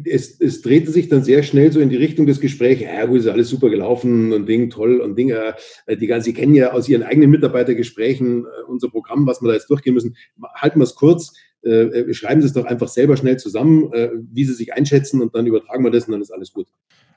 es, 0.05 0.41
es 0.41 0.63
drehte 0.63 0.91
sich 0.91 1.09
dann 1.09 1.23
sehr 1.23 1.43
schnell 1.43 1.71
so 1.73 1.81
in 1.81 1.89
die 1.89 1.97
Richtung 1.97 2.27
des 2.27 2.41
Gesprächs, 2.41 2.83
ja, 2.83 3.09
wo 3.09 3.17
ist 3.17 3.29
alles 3.29 3.49
super 3.49 3.71
gelaufen 3.71 4.33
und 4.33 4.47
Ding, 4.47 4.71
toll 4.71 5.01
und 5.01 5.17
Dinge, 5.17 5.55
äh, 5.87 5.97
die 5.97 6.07
ganzen, 6.07 6.25
Sie 6.25 6.35
kennen 6.35 6.55
ja 6.55 6.73
aus 6.73 6.89
Ihren 6.89 7.03
eigenen 7.03 7.31
Mitarbeitergesprächen 7.31 8.45
äh, 8.45 8.63
unser 8.67 8.89
Programm, 8.89 9.27
was 9.27 9.41
wir 9.41 9.49
da 9.49 9.55
jetzt 9.55 9.71
durchgehen 9.71 9.95
müssen. 9.95 10.17
Halten 10.55 10.81
wir 10.81 10.85
es 10.85 10.95
kurz, 10.95 11.33
äh, 11.63 12.13
schreiben 12.13 12.41
Sie 12.41 12.49
es 12.49 12.53
doch 12.53 12.65
einfach 12.65 12.89
selber 12.89 13.17
schnell 13.17 13.39
zusammen, 13.39 13.93
äh, 13.93 14.11
wie 14.33 14.45
Sie 14.45 14.55
sich 14.55 14.73
einschätzen 14.73 15.23
und 15.23 15.35
dann 15.35 15.47
übertragen 15.47 15.85
wir 15.85 15.91
das 15.91 16.07
und 16.07 16.13
dann 16.13 16.23
ist 16.23 16.33
alles 16.33 16.53
gut. 16.53 16.67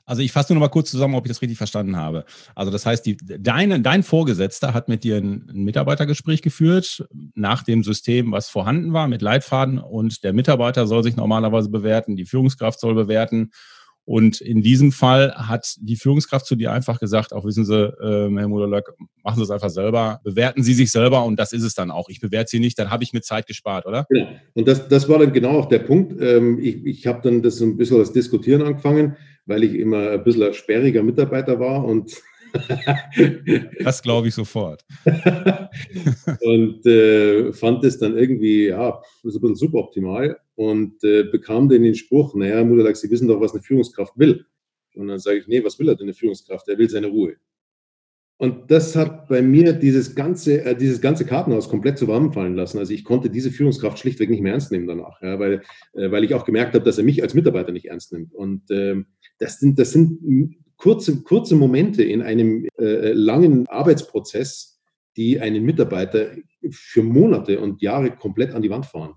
Also 0.08 0.22
ich 0.22 0.32
fasse 0.32 0.52
nur 0.52 0.60
noch 0.60 0.68
mal 0.68 0.72
kurz 0.72 0.90
zusammen, 0.90 1.14
ob 1.14 1.26
ich 1.26 1.28
das 1.28 1.42
richtig 1.42 1.58
verstanden 1.58 1.96
habe. 1.96 2.24
Also 2.54 2.72
das 2.72 2.86
heißt, 2.86 3.04
die, 3.04 3.18
deine, 3.18 3.80
dein 3.80 4.02
Vorgesetzter 4.02 4.72
hat 4.72 4.88
mit 4.88 5.04
dir 5.04 5.16
ein, 5.16 5.50
ein 5.50 5.64
Mitarbeitergespräch 5.64 6.40
geführt 6.40 7.06
nach 7.34 7.62
dem 7.62 7.84
System, 7.84 8.32
was 8.32 8.48
vorhanden 8.48 8.94
war, 8.94 9.06
mit 9.06 9.20
Leitfaden 9.20 9.78
und 9.78 10.24
der 10.24 10.32
Mitarbeiter 10.32 10.86
soll 10.86 11.02
sich 11.02 11.16
normalerweise 11.16 11.68
bewerten, 11.68 12.16
die 12.16 12.24
Führungskraft 12.24 12.80
soll 12.80 12.94
bewerten 12.94 13.50
und 14.08 14.40
in 14.40 14.62
diesem 14.62 14.90
Fall 14.90 15.34
hat 15.34 15.76
die 15.80 15.96
Führungskraft 15.96 16.46
zu 16.46 16.56
dir 16.56 16.72
einfach 16.72 16.98
gesagt, 16.98 17.34
auch 17.34 17.44
wissen 17.44 17.66
Sie, 17.66 17.74
äh, 17.74 18.30
Herr 18.34 18.48
Muderlöck, 18.48 18.94
machen 19.22 19.36
Sie 19.36 19.42
es 19.42 19.50
einfach 19.50 19.68
selber, 19.68 20.22
bewerten 20.24 20.62
Sie 20.62 20.72
sich 20.72 20.90
selber 20.90 21.26
und 21.26 21.38
das 21.38 21.52
ist 21.52 21.62
es 21.62 21.74
dann 21.74 21.90
auch. 21.90 22.08
Ich 22.08 22.18
bewerte 22.18 22.48
Sie 22.48 22.58
nicht, 22.58 22.78
dann 22.78 22.90
habe 22.90 23.04
ich 23.04 23.12
mir 23.12 23.20
Zeit 23.20 23.46
gespart, 23.46 23.84
oder? 23.84 24.06
Genau. 24.08 24.26
Und 24.54 24.66
das, 24.66 24.88
das 24.88 25.10
war 25.10 25.18
dann 25.18 25.34
genau 25.34 25.58
auch 25.58 25.66
der 25.66 25.80
Punkt. 25.80 26.18
Ähm, 26.22 26.58
ich 26.58 26.86
ich 26.86 27.06
habe 27.06 27.20
dann 27.22 27.42
das 27.42 27.56
so 27.58 27.66
ein 27.66 27.76
bisschen 27.76 27.98
das 27.98 28.14
Diskutieren 28.14 28.62
angefangen, 28.62 29.18
weil 29.48 29.64
ich 29.64 29.74
immer 29.74 30.10
ein 30.10 30.22
bisschen 30.22 30.44
ein 30.44 30.54
sperriger 30.54 31.02
Mitarbeiter 31.02 31.58
war 31.58 31.84
und 31.84 32.22
das 33.84 34.02
glaube 34.02 34.28
ich 34.28 34.34
sofort. 34.34 34.84
und 36.40 36.86
äh, 36.86 37.52
fand 37.52 37.84
es 37.84 37.98
dann 37.98 38.16
irgendwie, 38.16 38.68
ja, 38.68 39.00
so 39.22 39.38
ein 39.38 39.40
bisschen 39.40 39.56
suboptimal 39.56 40.38
und 40.54 41.02
äh, 41.04 41.24
bekam 41.24 41.68
dann 41.68 41.82
den 41.82 41.94
Spruch, 41.94 42.34
naja, 42.34 42.64
Mutter, 42.64 42.94
Sie 42.94 43.10
wissen 43.10 43.28
doch, 43.28 43.40
was 43.40 43.52
eine 43.52 43.62
Führungskraft 43.62 44.18
will. 44.18 44.44
Und 44.94 45.08
dann 45.08 45.18
sage 45.18 45.38
ich, 45.38 45.46
nee, 45.46 45.62
was 45.62 45.78
will 45.78 45.88
er 45.88 45.94
denn 45.94 46.06
eine 46.06 46.14
Führungskraft? 46.14 46.68
Er 46.68 46.78
will 46.78 46.88
seine 46.88 47.08
Ruhe. 47.08 47.36
Und 48.40 48.70
das 48.70 48.94
hat 48.94 49.26
bei 49.26 49.42
mir 49.42 49.72
dieses 49.72 50.14
ganze, 50.14 50.64
äh, 50.64 50.76
dieses 50.76 51.00
ganze 51.00 51.26
Kartenhaus 51.26 51.68
komplett 51.68 51.98
zusammenfallen 51.98 52.54
lassen. 52.54 52.78
Also 52.78 52.92
ich 52.92 53.02
konnte 53.02 53.30
diese 53.30 53.50
Führungskraft 53.50 53.98
schlichtweg 53.98 54.30
nicht 54.30 54.42
mehr 54.42 54.52
ernst 54.52 54.70
nehmen 54.70 54.86
danach, 54.86 55.20
ja, 55.22 55.40
weil, 55.40 55.62
äh, 55.94 56.10
weil 56.12 56.22
ich 56.22 56.34
auch 56.34 56.44
gemerkt 56.44 56.74
habe, 56.74 56.84
dass 56.84 56.98
er 56.98 57.04
mich 57.04 57.20
als 57.20 57.34
Mitarbeiter 57.34 57.72
nicht 57.72 57.86
ernst 57.86 58.12
nimmt. 58.12 58.32
Und 58.32 58.70
äh, 58.70 59.02
das, 59.38 59.60
sind, 59.60 59.78
das 59.78 59.92
sind 59.92 60.56
kurze, 60.76 61.22
kurze 61.22 61.54
Momente 61.54 62.02
in 62.02 62.22
einem 62.22 62.66
äh, 62.78 63.12
langen 63.12 63.66
Arbeitsprozess, 63.66 64.80
die 65.16 65.40
einen 65.40 65.64
Mitarbeiter 65.64 66.30
für 66.70 67.02
Monate 67.02 67.60
und 67.60 67.82
Jahre 67.82 68.10
komplett 68.10 68.54
an 68.54 68.62
die 68.62 68.70
Wand 68.70 68.86
fahren. 68.86 69.14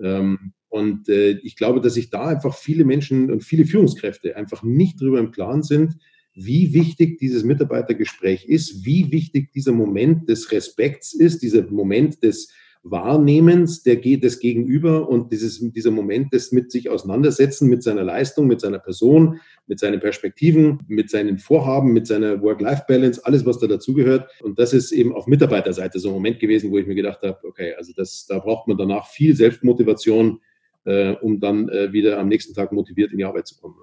Ähm, 0.00 0.52
und 0.68 1.08
äh, 1.08 1.32
ich 1.42 1.56
glaube, 1.56 1.80
dass 1.80 1.94
sich 1.94 2.10
da 2.10 2.28
einfach 2.28 2.56
viele 2.56 2.84
Menschen 2.84 3.30
und 3.30 3.44
viele 3.44 3.66
Führungskräfte 3.66 4.36
einfach 4.36 4.62
nicht 4.62 5.00
darüber 5.00 5.18
im 5.18 5.30
Klaren 5.30 5.62
sind, 5.62 5.96
wie 6.34 6.72
wichtig 6.72 7.18
dieses 7.18 7.44
Mitarbeitergespräch 7.44 8.46
ist, 8.46 8.84
wie 8.84 9.12
wichtig 9.12 9.52
dieser 9.52 9.72
Moment 9.72 10.28
des 10.28 10.50
Respekts 10.50 11.12
ist, 11.12 11.42
dieser 11.42 11.70
Moment 11.70 12.22
des 12.22 12.50
Wahrnehmens 12.84 13.82
der, 13.84 13.96
des 13.96 14.40
Gegenüber 14.40 15.08
und 15.08 15.30
dieses, 15.30 15.60
dieser 15.72 15.92
Moment 15.92 16.32
des 16.32 16.50
mit 16.50 16.72
sich 16.72 16.90
auseinandersetzen, 16.90 17.68
mit 17.68 17.82
seiner 17.82 18.02
Leistung, 18.02 18.46
mit 18.48 18.60
seiner 18.60 18.80
Person, 18.80 19.40
mit 19.68 19.78
seinen 19.78 20.00
Perspektiven, 20.00 20.80
mit 20.88 21.08
seinen 21.08 21.38
Vorhaben, 21.38 21.92
mit 21.92 22.06
seiner 22.08 22.42
Work-Life-Balance, 22.42 23.24
alles, 23.24 23.46
was 23.46 23.58
da 23.58 23.68
dazugehört. 23.68 24.28
Und 24.42 24.58
das 24.58 24.72
ist 24.72 24.90
eben 24.90 25.12
auf 25.12 25.26
Mitarbeiterseite 25.26 26.00
so 26.00 26.08
ein 26.08 26.14
Moment 26.14 26.40
gewesen, 26.40 26.70
wo 26.72 26.78
ich 26.78 26.86
mir 26.86 26.96
gedacht 26.96 27.20
habe, 27.22 27.38
okay, 27.44 27.74
also 27.78 27.92
das, 27.96 28.26
da 28.28 28.38
braucht 28.40 28.66
man 28.66 28.76
danach 28.76 29.06
viel 29.06 29.36
Selbstmotivation, 29.36 30.40
äh, 30.84 31.12
um 31.12 31.38
dann 31.38 31.68
äh, 31.68 31.92
wieder 31.92 32.18
am 32.18 32.28
nächsten 32.28 32.54
Tag 32.54 32.72
motiviert 32.72 33.12
in 33.12 33.18
die 33.18 33.24
Arbeit 33.24 33.46
zu 33.46 33.60
kommen. 33.60 33.76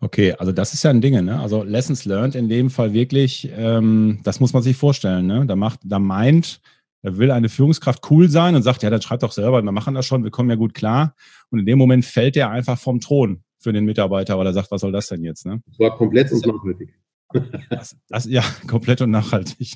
Okay, 0.00 0.32
also 0.32 0.52
das 0.52 0.74
ist 0.74 0.84
ja 0.84 0.90
ein 0.90 1.00
Ding, 1.00 1.24
ne? 1.24 1.40
Also 1.40 1.64
Lessons 1.64 2.04
learned 2.04 2.36
in 2.36 2.48
dem 2.48 2.70
Fall 2.70 2.92
wirklich, 2.92 3.50
ähm, 3.56 4.20
das 4.22 4.38
muss 4.38 4.52
man 4.52 4.62
sich 4.62 4.76
vorstellen, 4.76 5.26
ne? 5.26 5.44
Da 5.46 5.56
macht, 5.56 5.80
da 5.84 5.98
meint 5.98 6.60
da 7.02 7.16
will 7.16 7.30
eine 7.30 7.48
Führungskraft 7.48 8.10
cool 8.10 8.28
sein 8.28 8.54
und 8.54 8.62
sagt, 8.62 8.82
ja, 8.82 8.90
dann 8.90 9.02
schreibt 9.02 9.22
doch 9.22 9.32
selber, 9.32 9.62
wir 9.62 9.72
machen 9.72 9.94
das 9.94 10.06
schon, 10.06 10.24
wir 10.24 10.30
kommen 10.30 10.50
ja 10.50 10.56
gut 10.56 10.74
klar. 10.74 11.14
Und 11.50 11.60
in 11.60 11.66
dem 11.66 11.78
Moment 11.78 12.04
fällt 12.04 12.36
er 12.36 12.50
einfach 12.50 12.78
vom 12.78 13.00
Thron 13.00 13.42
für 13.58 13.72
den 13.72 13.84
Mitarbeiter, 13.84 14.38
weil 14.38 14.46
er 14.46 14.52
sagt, 14.52 14.70
was 14.70 14.80
soll 14.80 14.92
das 14.92 15.08
denn 15.08 15.22
jetzt? 15.22 15.46
Ne? 15.46 15.62
Das 15.66 15.78
war 15.78 15.96
komplett 15.96 16.32
und 16.32 16.46
nachhaltig. 16.46 16.94
Das, 17.68 17.96
das, 18.08 18.24
ja, 18.24 18.42
komplett 18.66 19.02
und 19.02 19.10
nachhaltig. 19.10 19.74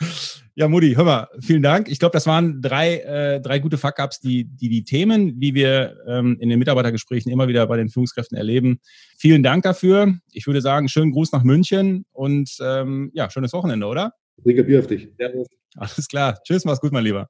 ja, 0.54 0.68
Mutti, 0.68 0.94
hör 0.94 1.04
mal, 1.04 1.28
vielen 1.40 1.62
Dank. 1.62 1.88
Ich 1.88 1.98
glaube, 1.98 2.12
das 2.12 2.26
waren 2.26 2.60
drei, 2.60 2.98
äh, 2.98 3.40
drei 3.40 3.60
gute 3.60 3.78
Fuck-Ups, 3.78 4.20
die, 4.20 4.44
die 4.44 4.68
die 4.68 4.84
Themen, 4.84 5.38
die 5.38 5.54
wir 5.54 5.96
ähm, 6.06 6.36
in 6.40 6.48
den 6.48 6.58
Mitarbeitergesprächen 6.58 7.30
immer 7.30 7.48
wieder 7.48 7.66
bei 7.66 7.76
den 7.76 7.88
Führungskräften 7.88 8.36
erleben. 8.36 8.80
Vielen 9.16 9.42
Dank 9.42 9.62
dafür. 9.62 10.18
Ich 10.32 10.46
würde 10.46 10.60
sagen, 10.60 10.88
schönen 10.88 11.12
Gruß 11.12 11.32
nach 11.32 11.44
München 11.44 12.04
und 12.12 12.56
ähm, 12.60 13.10
ja, 13.14 13.30
schönes 13.30 13.52
Wochenende, 13.52 13.86
oder? 13.86 14.14
Trink 14.42 14.66
Bier 14.66 14.80
auf 14.80 14.86
dich. 14.86 15.08
Servus. 15.16 15.46
Alles 15.76 16.08
klar. 16.08 16.38
Tschüss, 16.44 16.64
mach's 16.64 16.80
gut, 16.80 16.92
mein 16.92 17.04
Lieber. 17.04 17.28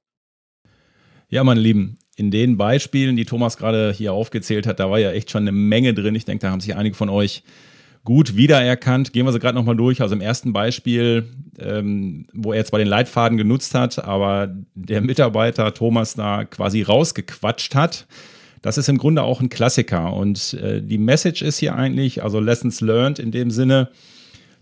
Ja, 1.29 1.45
meine 1.45 1.61
Lieben, 1.61 1.99
in 2.17 2.31
den 2.31 2.57
Beispielen, 2.57 3.17
die 3.17 3.25
Thomas 3.25 3.57
gerade 3.57 3.93
hier 3.93 4.13
aufgezählt 4.13 4.67
hat, 4.67 4.81
da 4.81 4.91
war 4.91 4.99
ja 4.99 5.13
echt 5.13 5.31
schon 5.31 5.43
eine 5.43 5.53
Menge 5.53 5.95
drin. 5.95 6.15
Ich 6.15 6.25
denke, 6.25 6.43
da 6.43 6.51
haben 6.51 6.61
sich 6.61 6.75
einige 6.75 6.97
von 6.97 7.09
euch 7.09 7.45
gut 8.05 8.37
wiedererkannt. 8.37 9.13
Gehen 9.13 9.27
wir 9.27 9.33
sie 9.33 9.39
gerade 9.39 9.55
nochmal 9.55 9.77
durch. 9.77 10.01
Also 10.03 10.15
im 10.15 10.21
ersten 10.21 10.53
Beispiel, 10.53 11.29
ähm, 11.59 12.27
wo 12.33 12.53
er 12.53 12.65
zwar 12.65 12.79
den 12.79 12.89
Leitfaden 12.89 13.39
genutzt 13.39 13.75
hat, 13.75 14.03
aber 14.05 14.55
der 14.75 15.01
Mitarbeiter 15.03 15.73
Thomas 15.75 16.15
da 16.15 16.45
quasi 16.45 16.83
rausgequatscht 16.83 17.75
hat. 17.75 18.07
Das 18.63 18.77
ist 18.77 18.89
im 18.89 18.99
Grunde 18.99 19.23
auch 19.23 19.41
ein 19.41 19.49
Klassiker. 19.49 20.13
Und 20.13 20.55
äh, 20.55 20.83
die 20.83 20.99
Message 20.99 21.43
ist 21.43 21.59
hier 21.59 21.75
eigentlich, 21.75 22.23
also 22.23 22.41
Lessons 22.41 22.81
learned 22.81 23.19
in 23.19 23.31
dem 23.31 23.51
Sinne, 23.51 23.91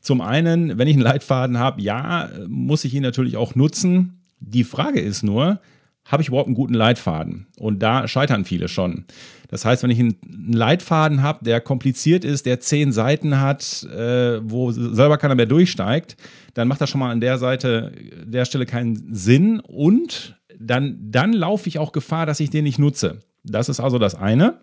zum 0.01 0.21
einen, 0.21 0.79
wenn 0.79 0.89
ich 0.89 0.95
einen 0.95 1.03
Leitfaden 1.03 1.59
habe, 1.59 1.81
ja, 1.83 2.31
muss 2.47 2.85
ich 2.85 2.95
ihn 2.95 3.03
natürlich 3.03 3.37
auch 3.37 3.55
nutzen. 3.55 4.23
Die 4.41 4.65
Frage 4.65 5.01
ist 5.01 5.23
nur, 5.23 5.61
habe 6.05 6.23
ich 6.23 6.29
überhaupt 6.29 6.47
einen 6.47 6.55
guten 6.55 6.75
Leitfaden? 6.75 7.47
Und 7.59 7.83
da 7.83 8.09
scheitern 8.09 8.45
viele 8.45 8.69
schon. 8.69 9.05
Das 9.49 9.65
heißt, 9.65 9.83
wenn 9.83 9.91
ich 9.91 9.99
einen 9.99 10.17
Leitfaden 10.53 11.23
habe, 11.23 11.45
der 11.45 11.61
kompliziert 11.61 12.25
ist, 12.25 12.47
der 12.47 12.61
zehn 12.61 12.93
Seiten 12.93 13.41
hat, 13.41 13.83
äh, 13.85 14.41
wo 14.43 14.71
selber 14.73 15.19
keiner 15.19 15.35
mehr 15.35 15.47
durchsteigt, 15.47 16.17
dann 16.55 16.69
macht 16.69 16.81
das 16.81 16.91
schon 16.91 17.01
mal 17.01 17.11
an 17.11 17.21
der 17.21 17.39
Seite, 17.39 17.93
der 18.25 18.45
Stelle 18.45 18.67
keinen 18.67 19.15
Sinn. 19.15 19.61
Und 19.61 20.39
dann, 20.59 20.99
dann 21.01 21.33
laufe 21.33 21.69
ich 21.69 21.79
auch 21.79 21.93
Gefahr, 21.93 22.27
dass 22.27 22.41
ich 22.41 22.51
den 22.51 22.65
nicht 22.65 22.79
nutze. 22.79 23.21
Das 23.45 23.69
ist 23.69 23.81
also 23.81 23.99
das 23.99 24.15
eine. 24.15 24.61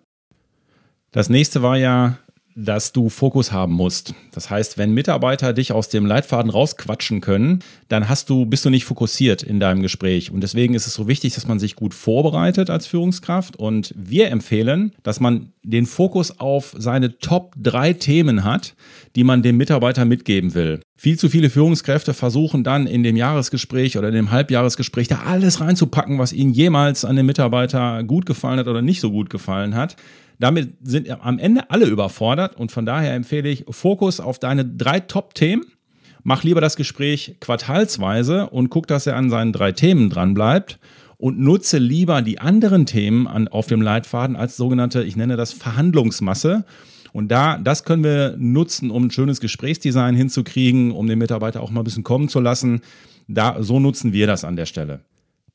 Das 1.11 1.29
nächste 1.29 1.61
war 1.61 1.77
ja, 1.77 2.17
dass 2.55 2.93
du 2.93 3.09
Fokus 3.09 3.51
haben 3.51 3.73
musst. 3.73 4.13
Das 4.31 4.49
heißt, 4.49 4.77
wenn 4.77 4.93
Mitarbeiter 4.93 5.51
dich 5.51 5.73
aus 5.73 5.89
dem 5.89 6.05
Leitfaden 6.05 6.49
rausquatschen 6.49 7.19
können, 7.19 7.59
dann 7.89 8.07
hast 8.07 8.29
du, 8.29 8.45
bist 8.45 8.63
du 8.63 8.69
nicht 8.69 8.85
fokussiert 8.85 9.43
in 9.43 9.59
deinem 9.59 9.81
Gespräch. 9.81 10.31
Und 10.31 10.41
deswegen 10.41 10.73
ist 10.73 10.87
es 10.87 10.93
so 10.93 11.09
wichtig, 11.09 11.35
dass 11.35 11.47
man 11.47 11.59
sich 11.59 11.75
gut 11.75 11.93
vorbereitet 11.93 12.69
als 12.69 12.87
Führungskraft. 12.87 13.57
Und 13.57 13.93
wir 13.97 14.29
empfehlen, 14.29 14.93
dass 15.03 15.19
man 15.19 15.51
den 15.63 15.85
Fokus 15.85 16.39
auf 16.39 16.73
seine 16.77 17.19
Top 17.19 17.53
drei 17.57 17.91
Themen 17.91 18.45
hat, 18.45 18.73
die 19.17 19.25
man 19.25 19.43
dem 19.43 19.57
Mitarbeiter 19.57 20.05
mitgeben 20.05 20.53
will. 20.53 20.79
Viel 20.97 21.19
zu 21.19 21.27
viele 21.27 21.49
Führungskräfte 21.49 22.13
versuchen 22.13 22.63
dann 22.63 22.87
in 22.87 23.03
dem 23.03 23.17
Jahresgespräch 23.17 23.97
oder 23.97 24.07
in 24.07 24.15
dem 24.15 24.31
Halbjahresgespräch 24.31 25.09
da 25.09 25.23
alles 25.25 25.59
reinzupacken, 25.59 26.19
was 26.19 26.31
ihnen 26.31 26.53
jemals 26.53 27.03
an 27.03 27.17
dem 27.17 27.25
Mitarbeiter 27.25 28.01
gut 28.03 28.25
gefallen 28.25 28.59
hat 28.59 28.67
oder 28.67 28.81
nicht 28.81 29.01
so 29.01 29.11
gut 29.11 29.29
gefallen 29.29 29.75
hat. 29.75 29.97
Damit 30.39 30.73
sind 30.83 31.09
am 31.09 31.39
Ende 31.39 31.69
alle 31.69 31.85
überfordert 31.85 32.57
und 32.57 32.71
von 32.71 32.85
daher 32.85 33.13
empfehle 33.13 33.49
ich 33.49 33.65
Fokus 33.69 34.19
auf 34.19 34.39
deine 34.39 34.65
drei 34.65 34.99
Top-Themen. 34.99 35.65
Mach 36.23 36.43
lieber 36.43 36.61
das 36.61 36.75
Gespräch 36.75 37.35
quartalsweise 37.39 38.49
und 38.49 38.69
guck, 38.69 38.87
dass 38.87 39.05
er 39.07 39.15
an 39.15 39.29
seinen 39.29 39.53
drei 39.53 39.71
Themen 39.71 40.09
dran 40.09 40.33
bleibt 40.33 40.79
und 41.17 41.39
nutze 41.39 41.77
lieber 41.77 42.21
die 42.21 42.39
anderen 42.39 42.85
Themen 42.85 43.27
an, 43.27 43.47
auf 43.47 43.67
dem 43.67 43.81
Leitfaden 43.81 44.35
als 44.35 44.57
sogenannte, 44.57 45.03
ich 45.03 45.15
nenne 45.15 45.37
das 45.37 45.53
Verhandlungsmasse. 45.53 46.65
Und 47.13 47.29
da, 47.29 47.57
das 47.57 47.85
können 47.85 48.03
wir 48.03 48.35
nutzen, 48.37 48.91
um 48.91 49.05
ein 49.05 49.11
schönes 49.11 49.39
Gesprächsdesign 49.39 50.15
hinzukriegen, 50.15 50.91
um 50.91 51.07
den 51.07 51.19
Mitarbeiter 51.19 51.61
auch 51.61 51.71
mal 51.71 51.81
ein 51.81 51.85
bisschen 51.85 52.03
kommen 52.03 52.27
zu 52.27 52.41
lassen. 52.41 52.81
Da, 53.27 53.63
so 53.63 53.79
nutzen 53.79 54.11
wir 54.11 54.27
das 54.27 54.43
an 54.43 54.55
der 54.55 54.65
Stelle. 54.65 54.99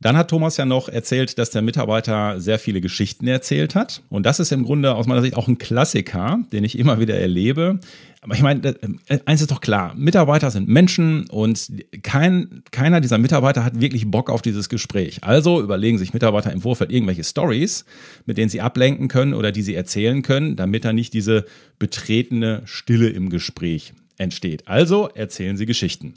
Dann 0.02 0.16
hat 0.16 0.30
Thomas 0.30 0.57
ja 0.57 0.64
noch 0.64 0.88
erzählt, 0.88 1.38
dass 1.38 1.50
der 1.50 1.61
Mitarbeiter 1.61 2.40
sehr 2.40 2.59
viele 2.59 2.80
Geschichten 2.80 3.26
erzählt 3.26 3.75
hat. 3.75 4.02
Und 4.09 4.25
das 4.25 4.40
ist 4.40 4.50
im 4.50 4.64
Grunde 4.64 4.95
aus 4.95 5.07
meiner 5.07 5.21
Sicht 5.21 5.37
auch 5.37 5.47
ein 5.47 5.59
Klassiker, 5.59 6.38
den 6.52 6.64
ich 6.64 6.78
immer 6.78 7.00
wieder 7.00 7.19
erlebe. 7.19 7.80
Aber 8.23 8.35
ich 8.35 8.40
meine, 8.40 8.66
äh, 9.09 9.19
eins 9.26 9.42
ist 9.42 9.50
doch 9.50 9.61
klar, 9.61 9.95
Mitarbeiter 9.95 10.50
sind 10.50 10.69
Menschen 10.69 11.28
und 11.28 11.71
kein, 12.02 12.62
keiner 12.71 13.02
dieser 13.02 13.19
Mitarbeiter 13.19 13.62
hat 13.62 13.78
wirklich 13.78 14.11
Bock 14.11 14.30
auf 14.30 14.40
dieses 14.40 14.71
Gespräch. 14.71 15.19
Also 15.23 15.61
überlegen 15.61 15.99
sich 15.99 16.14
Mitarbeiter 16.14 16.50
im 16.50 16.62
Vorfeld 16.62 16.92
irgendwelche 16.92 17.25
Stories, 17.25 17.85
mit 18.25 18.38
denen 18.38 18.49
sie 18.49 18.62
ablenken 18.62 19.09
können 19.09 19.35
oder 19.35 19.52
die 19.52 19.62
sie 19.62 19.75
erzählen 19.75 20.23
können, 20.23 20.57
damit 20.57 20.87
da 20.87 20.95
nicht 20.95 21.12
diese 21.12 21.45
betretene 21.78 22.62
Stille 22.64 23.11
im 23.11 23.28
Gespräch 23.28 23.92
entsteht. 24.16 24.66
Also 24.66 25.09
erzählen 25.09 25.59
sie 25.59 25.66
Geschichten. 25.66 26.14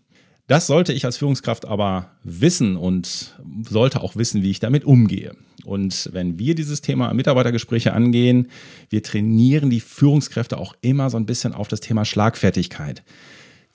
Das 0.47 0.67
sollte 0.67 0.91
ich 0.91 1.05
als 1.05 1.17
Führungskraft 1.17 1.65
aber 1.65 2.12
wissen 2.23 2.75
und 2.75 3.35
sollte 3.67 4.01
auch 4.01 4.15
wissen, 4.17 4.43
wie 4.43 4.51
ich 4.51 4.59
damit 4.59 4.83
umgehe. 4.83 5.35
Und 5.63 6.09
wenn 6.12 6.38
wir 6.38 6.55
dieses 6.55 6.81
Thema 6.81 7.13
Mitarbeitergespräche 7.13 7.93
angehen, 7.93 8.50
wir 8.89 9.01
trainieren 9.01 9.69
die 9.69 9.79
Führungskräfte 9.79 10.57
auch 10.57 10.75
immer 10.81 11.09
so 11.09 11.17
ein 11.17 11.25
bisschen 11.25 11.53
auf 11.53 11.69
das 11.69 11.79
Thema 11.79 12.03
Schlagfertigkeit. 12.03 13.03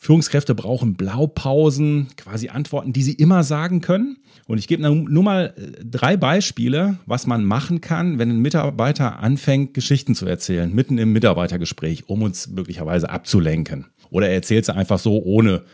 Führungskräfte 0.01 0.55
brauchen 0.55 0.95
Blaupausen, 0.95 2.09
quasi 2.17 2.51
Antworten, 2.51 2.93
die 2.93 3.03
sie 3.03 3.15
immer 3.15 3.43
sagen 3.43 3.81
können. 3.81 4.19
Und 4.47 4.59
ich 4.59 4.69
gebe 4.69 4.89
nur 4.89 5.23
mal 5.25 5.55
äh, 5.57 5.85
drei 5.85 6.17
Beispiele, 6.17 6.99
was 7.07 7.27
man 7.27 7.45
machen 7.45 7.81
kann, 7.81 8.19
wenn 8.19 8.31
ein 8.31 8.39
Mitarbeiter 8.39 9.19
anfängt, 9.19 9.75
Geschichten 9.75 10.15
zu 10.15 10.25
erzählen, 10.27 10.73
mitten 10.73 10.99
im 10.99 11.13
Mitarbeitergespräch, 11.13 12.09
um 12.09 12.23
uns 12.23 12.47
möglicherweise 12.49 13.11
abzulenken. 13.11 13.87
Oder 14.11 14.29
er 14.29 14.35
erzählt 14.35 14.67
sie 14.67 14.75
einfach 14.75 15.01
so, 15.01 15.21
ohne 15.21 15.65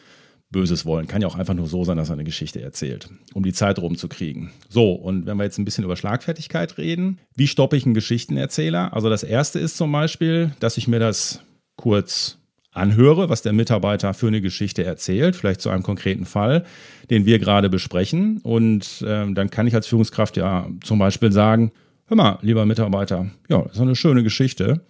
Böses 0.54 0.86
wollen. 0.86 1.08
Kann 1.08 1.20
ja 1.20 1.26
auch 1.26 1.34
einfach 1.34 1.54
nur 1.54 1.66
so 1.66 1.84
sein, 1.84 1.96
dass 1.96 2.10
er 2.10 2.12
eine 2.12 2.22
Geschichte 2.24 2.62
erzählt, 2.62 3.08
um 3.34 3.42
die 3.42 3.52
Zeit 3.52 3.80
rumzukriegen. 3.80 4.50
So, 4.68 4.92
und 4.92 5.26
wenn 5.26 5.36
wir 5.36 5.42
jetzt 5.42 5.58
ein 5.58 5.64
bisschen 5.64 5.82
über 5.82 5.96
Schlagfertigkeit 5.96 6.78
reden, 6.78 7.18
wie 7.34 7.48
stoppe 7.48 7.76
ich 7.76 7.84
einen 7.84 7.94
Geschichtenerzähler? 7.94 8.94
Also 8.94 9.10
das 9.10 9.24
erste 9.24 9.58
ist 9.58 9.76
zum 9.76 9.90
Beispiel, 9.90 10.52
dass 10.60 10.78
ich 10.78 10.86
mir 10.86 11.00
das 11.00 11.40
kurz 11.76 12.38
anhöre, 12.70 13.28
was 13.28 13.42
der 13.42 13.52
Mitarbeiter 13.52 14.14
für 14.14 14.28
eine 14.28 14.40
Geschichte 14.40 14.84
erzählt, 14.84 15.34
vielleicht 15.34 15.60
zu 15.60 15.70
einem 15.70 15.82
konkreten 15.82 16.24
Fall, 16.24 16.64
den 17.10 17.26
wir 17.26 17.40
gerade 17.40 17.68
besprechen. 17.68 18.38
Und 18.42 19.02
äh, 19.02 19.32
dann 19.32 19.50
kann 19.50 19.66
ich 19.66 19.74
als 19.74 19.88
Führungskraft 19.88 20.36
ja 20.36 20.68
zum 20.84 21.00
Beispiel 21.00 21.32
sagen, 21.32 21.72
hör 22.06 22.16
mal, 22.16 22.38
lieber 22.42 22.64
Mitarbeiter, 22.64 23.26
ja, 23.48 23.62
das 23.62 23.74
ist 23.74 23.80
eine 23.80 23.96
schöne 23.96 24.22
Geschichte, 24.22 24.82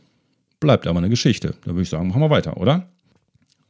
bleibt 0.60 0.86
aber 0.86 0.98
eine 0.98 1.08
Geschichte. 1.08 1.54
Da 1.64 1.68
würde 1.68 1.82
ich 1.82 1.88
sagen, 1.88 2.08
machen 2.08 2.20
wir 2.20 2.30
weiter, 2.30 2.58
oder? 2.58 2.90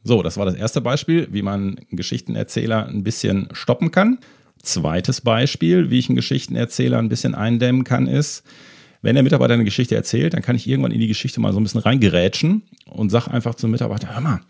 So, 0.07 0.21
das 0.21 0.37
war 0.37 0.45
das 0.45 0.53
erste 0.53 0.81
Beispiel, 0.81 1.27
wie 1.31 1.41
man 1.41 1.79
einen 1.79 1.97
Geschichtenerzähler 1.97 2.85
ein 2.85 3.03
bisschen 3.03 3.49
stoppen 3.53 3.89
kann. 3.89 4.19
Zweites 4.61 5.19
Beispiel, 5.19 5.89
wie 5.89 5.97
ich 5.97 6.09
einen 6.09 6.15
Geschichtenerzähler 6.15 6.99
ein 6.99 7.09
bisschen 7.09 7.33
eindämmen 7.33 7.83
kann, 7.83 8.05
ist, 8.05 8.43
wenn 9.01 9.15
der 9.15 9.23
Mitarbeiter 9.23 9.55
eine 9.55 9.63
Geschichte 9.63 9.95
erzählt, 9.95 10.35
dann 10.35 10.43
kann 10.43 10.55
ich 10.55 10.67
irgendwann 10.67 10.91
in 10.91 10.99
die 10.99 11.07
Geschichte 11.07 11.39
mal 11.39 11.53
so 11.53 11.59
ein 11.59 11.63
bisschen 11.63 11.81
reingerätschen 11.81 12.61
und 12.85 13.09
sage 13.09 13.31
einfach 13.31 13.55
zum 13.55 13.71
Mitarbeiter, 13.71 14.13
hör 14.13 14.21
mal, 14.21 14.41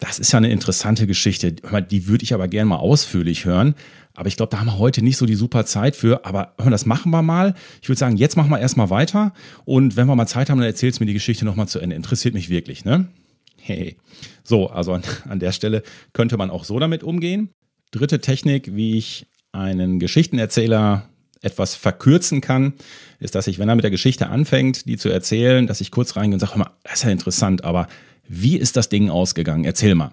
das 0.00 0.18
ist 0.18 0.32
ja 0.32 0.38
eine 0.38 0.50
interessante 0.50 1.06
Geschichte, 1.06 1.52
die 1.52 2.08
würde 2.08 2.24
ich 2.24 2.34
aber 2.34 2.48
gerne 2.48 2.70
mal 2.70 2.76
ausführlich 2.76 3.44
hören. 3.44 3.76
Aber 4.16 4.26
ich 4.26 4.36
glaube, 4.36 4.50
da 4.50 4.58
haben 4.58 4.66
wir 4.66 4.78
heute 4.78 5.02
nicht 5.02 5.16
so 5.16 5.26
die 5.26 5.34
super 5.36 5.64
Zeit 5.64 5.94
für. 5.94 6.24
Aber 6.24 6.54
hör, 6.60 6.70
das 6.70 6.86
machen 6.86 7.10
wir 7.10 7.22
mal. 7.22 7.54
Ich 7.82 7.88
würde 7.88 7.98
sagen, 7.98 8.16
jetzt 8.16 8.36
machen 8.36 8.50
wir 8.50 8.60
erstmal 8.60 8.90
weiter. 8.90 9.32
Und 9.64 9.96
wenn 9.96 10.06
wir 10.06 10.14
mal 10.16 10.26
Zeit 10.26 10.50
haben, 10.50 10.58
dann 10.58 10.66
erzählst 10.66 10.98
du 10.98 11.02
mir 11.02 11.06
die 11.06 11.14
Geschichte 11.14 11.44
nochmal 11.44 11.66
zu 11.66 11.80
Ende. 11.80 11.96
Interessiert 11.96 12.34
mich 12.34 12.48
wirklich, 12.48 12.84
ne? 12.84 13.06
Hey. 13.66 13.96
So, 14.42 14.66
also 14.66 14.92
an, 14.92 15.02
an 15.26 15.40
der 15.40 15.52
Stelle 15.52 15.82
könnte 16.12 16.36
man 16.36 16.50
auch 16.50 16.64
so 16.64 16.78
damit 16.78 17.02
umgehen. 17.02 17.48
Dritte 17.92 18.20
Technik, 18.20 18.76
wie 18.76 18.98
ich 18.98 19.26
einen 19.52 19.98
Geschichtenerzähler 19.98 21.08
etwas 21.40 21.74
verkürzen 21.74 22.42
kann, 22.42 22.74
ist, 23.20 23.34
dass 23.34 23.46
ich, 23.46 23.58
wenn 23.58 23.70
er 23.70 23.74
mit 23.74 23.84
der 23.84 23.90
Geschichte 23.90 24.28
anfängt, 24.28 24.86
die 24.86 24.98
zu 24.98 25.08
erzählen, 25.08 25.66
dass 25.66 25.80
ich 25.80 25.90
kurz 25.90 26.14
reingehe 26.14 26.34
und 26.34 26.40
sage, 26.40 26.58
mal, 26.58 26.72
das 26.82 26.96
ist 26.96 27.04
ja 27.04 27.10
interessant, 27.10 27.64
aber 27.64 27.86
wie 28.28 28.58
ist 28.58 28.76
das 28.76 28.90
Ding 28.90 29.08
ausgegangen? 29.08 29.64
Erzähl 29.64 29.94
mal. 29.94 30.12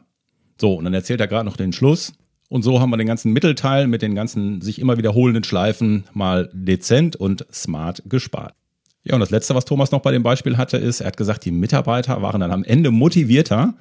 So, 0.60 0.76
und 0.76 0.86
dann 0.86 0.94
erzählt 0.94 1.20
er 1.20 1.28
gerade 1.28 1.46
noch 1.46 1.58
den 1.58 1.74
Schluss. 1.74 2.14
Und 2.48 2.64
so 2.64 2.80
haben 2.80 2.90
wir 2.90 2.98
den 2.98 3.08
ganzen 3.08 3.34
Mittelteil 3.34 3.88
mit 3.88 4.02
den 4.02 4.16
ganzen 4.16 4.62
sich 4.62 4.80
immer 4.80 4.98
wiederholenden 4.98 5.44
Schleifen 5.44 6.06
mal 6.14 6.50
dezent 6.54 7.18
und 7.18 7.46
smart 7.52 8.04
gespart. 8.06 8.54
Ja, 9.04 9.16
und 9.16 9.20
das 9.20 9.32
Letzte, 9.32 9.56
was 9.56 9.66
Thomas 9.66 9.92
noch 9.92 10.02
bei 10.02 10.12
dem 10.12 10.22
Beispiel 10.22 10.58
hatte, 10.58 10.78
ist, 10.78 11.02
er 11.02 11.08
hat 11.08 11.18
gesagt, 11.18 11.46
die 11.46 11.52
Mitarbeiter 11.52 12.22
waren 12.22 12.42
dann 12.42 12.52
am 12.52 12.64
Ende 12.64 12.92
motivierter, 12.92 13.74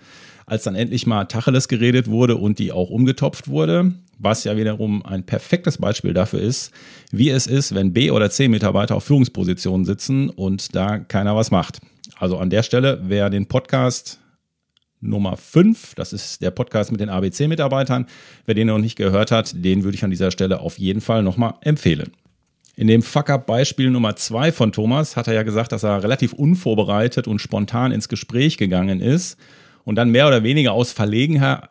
als 0.47 0.65
dann 0.65 0.75
endlich 0.75 1.07
mal 1.07 1.27
Tacheles 1.27 1.69
geredet 1.69 2.09
wurde 2.09 2.37
und 2.37 2.59
die 2.59 2.73
auch 2.73 2.91
umgetopft 2.91 3.49
wurde, 3.49 3.93
was 4.19 4.45
ja 4.45 4.57
wiederum 4.57 5.05
ein 5.05 5.25
perfektes 5.25 5.79
Beispiel 5.79 6.15
dafür 6.15 6.41
ist, 6.41 6.73
wie 7.11 7.31
es 7.31 7.47
ist, 7.47 7.75
wenn 7.75 7.93
B- 7.93 8.11
oder 8.11 8.31
C-Mitarbeiter 8.31 8.97
auf 8.97 9.05
Führungspositionen 9.05 9.85
sitzen 9.85 10.31
und 10.31 10.75
da 10.75 10.99
keiner 10.99 11.37
was 11.37 11.51
macht. 11.51 11.81
Also 12.19 12.39
an 12.39 12.51
der 12.51 12.63
Stelle, 12.63 13.01
wer 13.05 13.31
den 13.31 13.47
Podcast 13.47 14.19
Nummer 15.01 15.37
5, 15.37 15.95
das 15.95 16.13
ist 16.13 16.43
der 16.43 16.51
Podcast 16.51 16.93
mit 16.93 17.01
den 17.01 17.09
ABC-Mitarbeitern, 17.09 18.07
wer 18.45 18.55
den 18.55 18.67
noch 18.67 18.79
nicht 18.79 18.97
gehört 18.97 19.31
hat, 19.31 19.53
den 19.55 19.85
würde 19.85 19.97
ich 19.97 20.05
an 20.05 20.11
dieser 20.11 20.31
Stelle 20.31 20.61
auf 20.61 20.79
jeden 20.79 21.01
Fall 21.01 21.23
nochmal 21.23 21.55
empfehlen. 21.63 22.11
In 22.81 22.87
dem 22.87 23.03
Fuck-Up-Beispiel 23.03 23.91
Nummer 23.91 24.17
zwei 24.17 24.53
von 24.53 24.73
Thomas 24.73 25.15
hat 25.15 25.29
er 25.29 25.35
ja 25.35 25.43
gesagt, 25.43 25.71
dass 25.73 25.83
er 25.83 26.03
relativ 26.03 26.33
unvorbereitet 26.33 27.29
und 27.29 27.39
spontan 27.39 27.93
ins 27.93 28.09
Gespräch 28.09 28.57
gegangen 28.57 29.03
ist 29.03 29.39
und 29.85 29.97
dann 29.97 30.09
mehr 30.09 30.27
oder 30.27 30.45
weniger 30.45 30.73
aus 30.73 30.91
Verlegenheit 30.91 31.69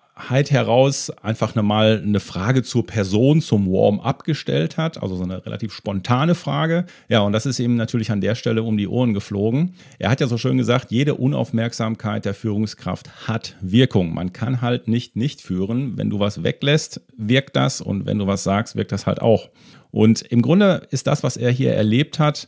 heraus 0.51 1.09
einfach 1.23 1.55
mal 1.55 2.03
eine 2.05 2.19
Frage 2.19 2.61
zur 2.61 2.85
Person, 2.85 3.41
zum 3.41 3.65
Warm-up 3.65 4.23
gestellt 4.23 4.77
hat, 4.77 5.01
also 5.01 5.15
so 5.15 5.23
eine 5.23 5.43
relativ 5.47 5.73
spontane 5.73 6.35
Frage. 6.35 6.85
Ja, 7.07 7.21
und 7.21 7.31
das 7.31 7.47
ist 7.47 7.57
ihm 7.57 7.75
natürlich 7.75 8.11
an 8.11 8.21
der 8.21 8.35
Stelle 8.35 8.61
um 8.61 8.77
die 8.77 8.87
Ohren 8.87 9.15
geflogen. 9.15 9.73
Er 9.97 10.11
hat 10.11 10.21
ja 10.21 10.27
so 10.27 10.37
schön 10.37 10.59
gesagt, 10.59 10.91
jede 10.91 11.15
Unaufmerksamkeit 11.15 12.23
der 12.23 12.35
Führungskraft 12.35 13.27
hat 13.27 13.55
Wirkung. 13.61 14.13
Man 14.13 14.31
kann 14.31 14.61
halt 14.61 14.87
nicht 14.87 15.15
nicht 15.15 15.41
führen. 15.41 15.97
Wenn 15.97 16.11
du 16.11 16.19
was 16.19 16.43
weglässt, 16.43 17.01
wirkt 17.17 17.55
das 17.55 17.81
und 17.81 18.05
wenn 18.05 18.19
du 18.19 18.27
was 18.27 18.43
sagst, 18.43 18.75
wirkt 18.75 18.91
das 18.91 19.07
halt 19.07 19.23
auch. 19.23 19.49
Und 19.91 20.21
im 20.21 20.41
Grunde 20.41 20.87
ist 20.91 21.07
das, 21.07 21.23
was 21.23 21.37
er 21.37 21.51
hier 21.51 21.73
erlebt 21.73 22.19
hat, 22.19 22.47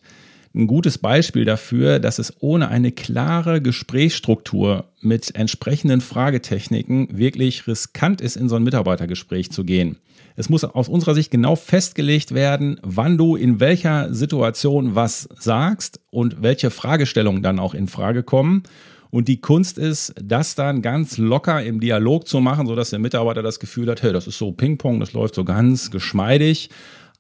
ein 0.54 0.68
gutes 0.68 0.98
Beispiel 0.98 1.46
dafür, 1.46 2.00
dass 2.00 2.20
es 2.20 2.34
ohne 2.42 2.68
eine 2.68 2.92
klare 2.92 3.62
Gesprächsstruktur 3.62 4.86
mit 5.00 5.34
entsprechenden 5.36 6.02
Fragetechniken 6.02 7.18
wirklich 7.18 7.68
riskant 7.68 8.20
ist, 8.20 8.36
in 8.36 8.50
so 8.50 8.58
ein 8.58 8.64
Mitarbeitergespräch 8.64 9.52
zu 9.52 9.64
gehen. 9.64 9.98
Es 10.36 10.50
muss 10.50 10.64
aus 10.64 10.90
unserer 10.90 11.14
Sicht 11.14 11.32
genau 11.32 11.56
festgelegt 11.56 12.34
werden, 12.34 12.80
wann 12.84 13.18
du 13.18 13.36
in 13.36 13.60
welcher 13.60 14.14
Situation 14.14 14.96
was 14.96 15.30
sagst 15.38 16.00
und 16.10 16.42
welche 16.42 16.70
Fragestellungen 16.70 17.44
dann 17.44 17.60
auch 17.60 17.74
in 17.74 17.88
Frage 17.88 18.24
kommen. 18.24 18.64
Und 19.10 19.28
die 19.28 19.42
Kunst 19.42 19.78
ist, 19.78 20.14
das 20.22 20.56
dann 20.56 20.82
ganz 20.82 21.18
locker 21.18 21.62
im 21.64 21.82
Dialog 21.82 22.28
zu 22.28 22.40
machen, 22.40 22.66
sodass 22.66 22.92
der 22.92 23.00
Mitarbeiter 23.00 23.44
das 23.44 23.60
Gefühl 23.60 23.90
hat, 23.90 24.04
hey, 24.04 24.14
das 24.14 24.26
ist 24.26 24.38
so 24.38 24.54
Ping-Pong, 24.54 25.02
das 25.02 25.12
läuft 25.12 25.36
so 25.36 25.44
ganz 25.44 25.92
geschmeidig. 25.92 26.70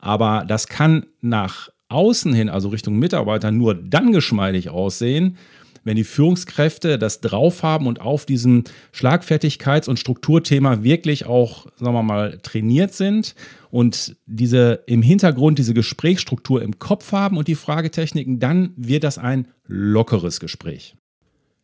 Aber 0.01 0.43
das 0.47 0.67
kann 0.67 1.05
nach 1.21 1.69
außen 1.89 2.33
hin, 2.33 2.49
also 2.49 2.69
Richtung 2.69 2.97
Mitarbeiter, 2.97 3.51
nur 3.51 3.75
dann 3.75 4.11
geschmeidig 4.11 4.69
aussehen, 4.69 5.37
wenn 5.83 5.95
die 5.95 6.03
Führungskräfte 6.03 6.99
das 6.99 7.21
drauf 7.21 7.63
haben 7.63 7.87
und 7.87 8.01
auf 8.01 8.25
diesem 8.25 8.63
Schlagfertigkeits- 8.93 9.89
und 9.89 9.97
Strukturthema 9.97 10.83
wirklich 10.83 11.25
auch, 11.25 11.65
sagen 11.75 11.93
wir 11.93 12.03
mal, 12.03 12.37
trainiert 12.43 12.93
sind 12.93 13.35
und 13.71 14.15
diese 14.25 14.83
im 14.85 15.01
Hintergrund 15.01 15.57
diese 15.57 15.73
Gesprächsstruktur 15.73 16.61
im 16.61 16.77
Kopf 16.77 17.11
haben 17.13 17.37
und 17.37 17.47
die 17.47 17.55
Fragetechniken, 17.55 18.39
dann 18.39 18.73
wird 18.75 19.03
das 19.03 19.17
ein 19.17 19.47
lockeres 19.65 20.39
Gespräch. 20.39 20.95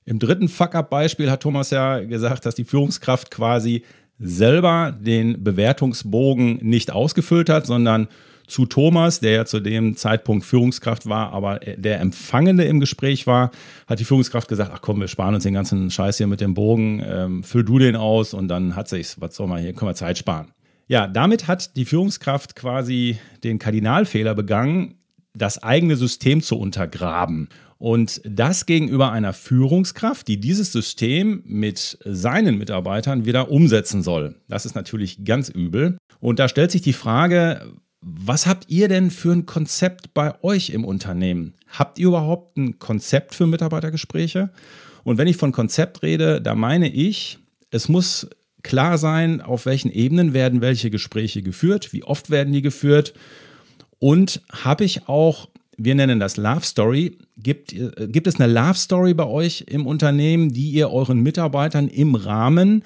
Im 0.05 0.19
dritten 0.19 0.47
Fuck-up-Beispiel 0.47 1.29
hat 1.29 1.43
Thomas 1.43 1.69
ja 1.69 1.99
gesagt, 1.99 2.45
dass 2.45 2.55
die 2.55 2.63
Führungskraft 2.63 3.29
quasi 3.29 3.83
selber 4.19 4.95
den 4.99 5.43
Bewertungsbogen 5.43 6.57
nicht 6.61 6.91
ausgefüllt 6.91 7.49
hat, 7.49 7.65
sondern 7.65 8.07
zu 8.47 8.65
Thomas, 8.65 9.19
der 9.19 9.31
ja 9.31 9.45
zu 9.45 9.59
dem 9.59 9.97
Zeitpunkt 9.97 10.45
Führungskraft 10.45 11.07
war, 11.07 11.33
aber 11.33 11.59
der 11.59 11.99
Empfangende 11.99 12.63
im 12.63 12.79
Gespräch 12.79 13.27
war, 13.27 13.51
hat 13.85 13.99
die 13.99 14.05
Führungskraft 14.05 14.47
gesagt, 14.47 14.71
ach 14.73 14.81
komm, 14.81 15.01
wir 15.01 15.09
sparen 15.09 15.35
uns 15.35 15.43
den 15.43 15.53
ganzen 15.53 15.91
Scheiß 15.91 16.17
hier 16.17 16.27
mit 16.27 16.39
dem 16.39 16.53
Bogen, 16.53 17.03
ähm, 17.05 17.43
füll 17.43 17.65
du 17.65 17.77
den 17.77 17.97
aus 17.97 18.33
und 18.33 18.47
dann 18.47 18.75
hat 18.75 18.87
sich's, 18.87 19.19
was 19.19 19.35
soll 19.35 19.47
man 19.47 19.61
hier, 19.61 19.73
können 19.73 19.91
wir 19.91 19.95
Zeit 19.95 20.17
sparen. 20.17 20.47
Ja, 20.87 21.07
damit 21.07 21.49
hat 21.49 21.75
die 21.75 21.83
Führungskraft 21.83 22.55
quasi 22.55 23.17
den 23.43 23.59
Kardinalfehler 23.59 24.33
begangen, 24.33 24.95
das 25.33 25.61
eigene 25.61 25.97
System 25.97 26.41
zu 26.41 26.57
untergraben. 26.57 27.49
Und 27.77 28.21
das 28.23 28.65
gegenüber 28.65 29.11
einer 29.11 29.33
Führungskraft, 29.33 30.27
die 30.27 30.39
dieses 30.39 30.71
System 30.71 31.43
mit 31.45 31.99
seinen 32.03 32.57
Mitarbeitern 32.57 33.25
wieder 33.25 33.51
umsetzen 33.51 34.01
soll. 34.01 34.35
Das 34.47 34.65
ist 34.65 34.75
natürlich 34.75 35.23
ganz 35.25 35.49
übel. 35.49 35.97
Und 36.19 36.39
da 36.39 36.47
stellt 36.47 36.71
sich 36.71 36.81
die 36.81 36.93
Frage, 36.93 37.71
was 38.01 38.47
habt 38.47 38.69
ihr 38.69 38.87
denn 38.87 39.11
für 39.11 39.31
ein 39.31 39.45
Konzept 39.45 40.13
bei 40.13 40.33
euch 40.43 40.69
im 40.69 40.85
Unternehmen? 40.85 41.53
Habt 41.67 41.99
ihr 41.99 42.07
überhaupt 42.07 42.57
ein 42.57 42.79
Konzept 42.79 43.35
für 43.35 43.47
Mitarbeitergespräche? 43.47 44.49
Und 45.03 45.17
wenn 45.17 45.27
ich 45.27 45.37
von 45.37 45.51
Konzept 45.51 46.03
rede, 46.03 46.41
da 46.41 46.55
meine 46.55 46.89
ich, 46.89 47.37
es 47.69 47.89
muss 47.89 48.27
klar 48.63 48.97
sein, 48.97 49.41
auf 49.41 49.65
welchen 49.65 49.91
Ebenen 49.91 50.33
werden 50.33 50.61
welche 50.61 50.89
Gespräche 50.89 51.41
geführt, 51.41 51.93
wie 51.93 52.03
oft 52.03 52.29
werden 52.29 52.53
die 52.53 52.61
geführt 52.61 53.13
Und 53.99 54.41
habe 54.51 54.83
ich 54.83 55.07
auch, 55.07 55.49
wir 55.77 55.95
nennen 55.95 56.19
das 56.19 56.37
Love 56.37 56.65
Story, 56.65 57.17
gibt, 57.37 57.73
äh, 57.73 58.07
gibt 58.07 58.27
es 58.27 58.39
eine 58.39 58.51
Love 58.51 58.73
Story 58.73 59.13
bei 59.13 59.25
euch 59.25 59.65
im 59.67 59.85
Unternehmen, 59.85 60.51
die 60.51 60.71
ihr 60.71 60.89
euren 60.91 61.21
Mitarbeitern 61.21 61.87
im 61.87 62.15
Rahmen 62.15 62.83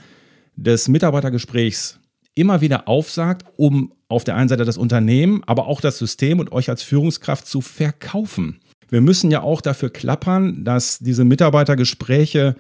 des 0.55 0.87
Mitarbeitergesprächs 0.89 1.99
immer 2.35 2.61
wieder 2.61 2.87
aufsagt, 2.87 3.45
um 3.55 3.93
auf 4.07 4.23
der 4.23 4.35
einen 4.35 4.49
Seite 4.49 4.65
das 4.65 4.77
Unternehmen, 4.77 5.41
aber 5.45 5.67
auch 5.67 5.81
das 5.81 5.97
System 5.97 6.39
und 6.39 6.51
euch 6.51 6.69
als 6.69 6.83
Führungskraft 6.83 7.47
zu 7.47 7.61
verkaufen. 7.61 8.59
Wir 8.89 9.01
müssen 9.01 9.31
ja 9.31 9.41
auch 9.41 9.61
dafür 9.61 9.89
klappern, 9.89 10.65
dass 10.65 10.99
diese 10.99 11.23
Mitarbeitergespräche 11.23 12.55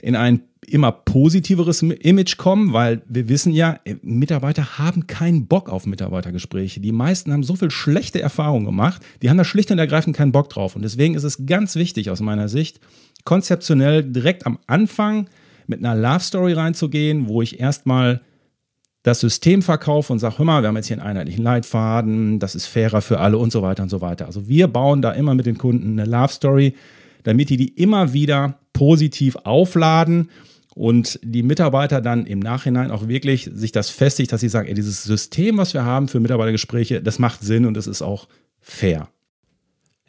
in 0.00 0.14
ein 0.14 0.42
immer 0.66 0.92
positiveres 0.92 1.82
Image 1.82 2.36
kommen, 2.36 2.72
weil 2.72 3.02
wir 3.08 3.28
wissen 3.28 3.52
ja, 3.52 3.78
äh, 3.84 3.96
Mitarbeiter 4.02 4.78
haben 4.78 5.06
keinen 5.06 5.46
Bock 5.46 5.68
auf 5.68 5.86
Mitarbeitergespräche. 5.86 6.80
Die 6.80 6.92
meisten 6.92 7.32
haben 7.32 7.42
so 7.42 7.56
viel 7.56 7.70
schlechte 7.70 8.20
Erfahrungen 8.20 8.66
gemacht, 8.66 9.02
die 9.22 9.30
haben 9.30 9.38
da 9.38 9.44
schlicht 9.44 9.70
und 9.70 9.78
ergreifend 9.78 10.16
keinen 10.16 10.32
Bock 10.32 10.50
drauf. 10.50 10.76
Und 10.76 10.82
deswegen 10.82 11.14
ist 11.14 11.24
es 11.24 11.46
ganz 11.46 11.76
wichtig 11.76 12.10
aus 12.10 12.20
meiner 12.20 12.48
Sicht, 12.48 12.80
konzeptionell 13.24 14.02
direkt 14.04 14.46
am 14.46 14.58
Anfang 14.66 15.28
mit 15.66 15.84
einer 15.84 15.94
Love 15.94 16.20
Story 16.20 16.52
reinzugehen, 16.52 17.28
wo 17.28 17.42
ich 17.42 17.60
erstmal 17.60 18.20
das 19.02 19.20
System 19.20 19.62
verkaufe 19.62 20.12
und 20.12 20.18
sage, 20.18 20.38
hör 20.38 20.44
mal, 20.44 20.62
wir 20.62 20.68
haben 20.68 20.76
jetzt 20.76 20.88
hier 20.88 20.98
einen 20.98 21.06
einheitlichen 21.06 21.42
Leitfaden, 21.42 22.38
das 22.38 22.54
ist 22.54 22.66
fairer 22.66 23.00
für 23.00 23.18
alle 23.18 23.38
und 23.38 23.50
so 23.50 23.62
weiter 23.62 23.82
und 23.82 23.88
so 23.88 24.02
weiter. 24.02 24.26
Also 24.26 24.46
wir 24.46 24.68
bauen 24.68 25.00
da 25.00 25.12
immer 25.12 25.34
mit 25.34 25.46
den 25.46 25.56
Kunden 25.56 25.98
eine 25.98 26.10
Love 26.10 26.32
Story, 26.32 26.74
damit 27.22 27.50
die 27.50 27.56
die 27.56 27.68
immer 27.68 28.12
wieder 28.12 28.58
positiv 28.72 29.36
aufladen 29.36 30.30
und 30.74 31.18
die 31.22 31.42
Mitarbeiter 31.42 32.00
dann 32.00 32.26
im 32.26 32.38
Nachhinein 32.38 32.90
auch 32.90 33.08
wirklich 33.08 33.50
sich 33.52 33.72
das 33.72 33.90
festigt, 33.90 34.32
dass 34.32 34.40
sie 34.40 34.48
sagen, 34.48 34.68
ey, 34.68 34.74
dieses 34.74 35.02
System, 35.02 35.58
was 35.58 35.74
wir 35.74 35.84
haben 35.84 36.08
für 36.08 36.20
Mitarbeitergespräche, 36.20 37.02
das 37.02 37.18
macht 37.18 37.42
Sinn 37.42 37.66
und 37.66 37.76
es 37.76 37.86
ist 37.86 38.02
auch 38.02 38.28
fair. 38.60 39.08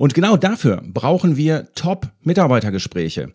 Und 0.00 0.14
genau 0.14 0.38
dafür 0.38 0.82
brauchen 0.82 1.36
wir 1.36 1.68
Top-Mitarbeitergespräche. 1.74 3.34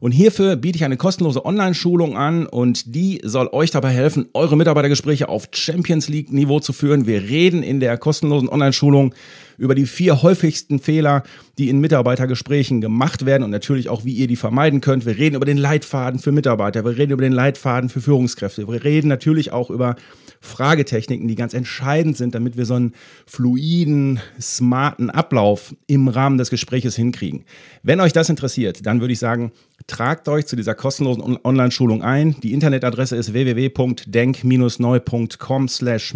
Und 0.00 0.12
hierfür 0.12 0.56
biete 0.56 0.76
ich 0.76 0.84
eine 0.86 0.96
kostenlose 0.96 1.44
Online-Schulung 1.44 2.16
an 2.16 2.46
und 2.46 2.94
die 2.94 3.20
soll 3.22 3.50
euch 3.52 3.70
dabei 3.70 3.90
helfen, 3.90 4.26
eure 4.32 4.56
Mitarbeitergespräche 4.56 5.28
auf 5.28 5.48
Champions 5.52 6.08
League-Niveau 6.08 6.60
zu 6.60 6.72
führen. 6.72 7.06
Wir 7.06 7.20
reden 7.20 7.62
in 7.62 7.80
der 7.80 7.98
kostenlosen 7.98 8.48
Online-Schulung 8.48 9.14
über 9.58 9.74
die 9.74 9.84
vier 9.84 10.22
häufigsten 10.22 10.78
Fehler, 10.78 11.22
die 11.58 11.68
in 11.68 11.80
Mitarbeitergesprächen 11.80 12.80
gemacht 12.80 13.26
werden 13.26 13.42
und 13.42 13.50
natürlich 13.50 13.90
auch, 13.90 14.06
wie 14.06 14.14
ihr 14.14 14.26
die 14.26 14.36
vermeiden 14.36 14.80
könnt. 14.80 15.04
Wir 15.04 15.18
reden 15.18 15.36
über 15.36 15.44
den 15.44 15.58
Leitfaden 15.58 16.18
für 16.18 16.32
Mitarbeiter, 16.32 16.82
wir 16.82 16.96
reden 16.96 17.12
über 17.12 17.24
den 17.24 17.34
Leitfaden 17.34 17.90
für 17.90 18.00
Führungskräfte, 18.00 18.66
wir 18.66 18.84
reden 18.84 19.08
natürlich 19.08 19.52
auch 19.52 19.68
über 19.68 19.96
Fragetechniken, 20.40 21.28
die 21.28 21.34
ganz 21.34 21.54
entscheidend 21.54 22.16
sind, 22.16 22.34
damit 22.34 22.56
wir 22.56 22.64
so 22.64 22.74
einen 22.74 22.94
fluiden, 23.26 24.20
smarten 24.40 25.10
Ablauf 25.10 25.74
im 25.86 26.08
Rahmen 26.08 26.38
des 26.38 26.50
Gespräches 26.50 26.96
hinkriegen. 26.96 27.44
Wenn 27.82 28.00
euch 28.00 28.12
das 28.12 28.28
interessiert, 28.28 28.86
dann 28.86 29.00
würde 29.00 29.12
ich 29.12 29.18
sagen, 29.18 29.52
tragt 29.86 30.28
euch 30.28 30.46
zu 30.46 30.56
dieser 30.56 30.74
kostenlosen 30.74 31.38
Online-Schulung 31.44 32.02
ein. 32.02 32.36
Die 32.42 32.52
Internetadresse 32.52 33.16
ist 33.16 33.32
www.denk-neu.com 33.32 35.68
slash 35.68 36.14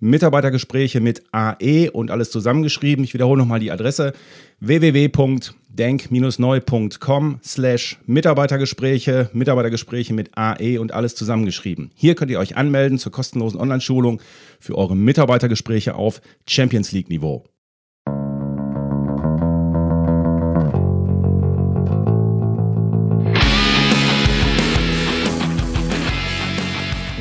Mitarbeitergespräche. 0.00 1.00
Mit 1.00 1.22
AE 1.32 1.90
und 1.90 2.10
alles 2.10 2.30
zusammengeschrieben. 2.30 3.04
Ich 3.04 3.14
wiederhole 3.14 3.38
nochmal 3.38 3.60
die 3.60 3.70
Adresse 3.70 4.12
www.denk-neu.com 4.60 7.40
slash 7.42 7.98
Mitarbeitergespräche, 8.06 9.30
Mitarbeitergespräche 9.32 10.14
mit 10.14 10.36
AE 10.36 10.78
und 10.78 10.92
alles 10.92 11.14
zusammengeschrieben. 11.14 11.90
Hier 11.94 12.14
könnt 12.14 12.30
ihr 12.30 12.38
euch 12.38 12.56
anmelden 12.56 12.98
zur 12.98 13.12
kostenlosen 13.12 13.60
Online-Schulung 13.60 14.20
für 14.60 14.76
eure 14.76 14.96
Mitarbeitergespräche 14.96 15.94
auf 15.94 16.20
Champions 16.46 16.92
League 16.92 17.08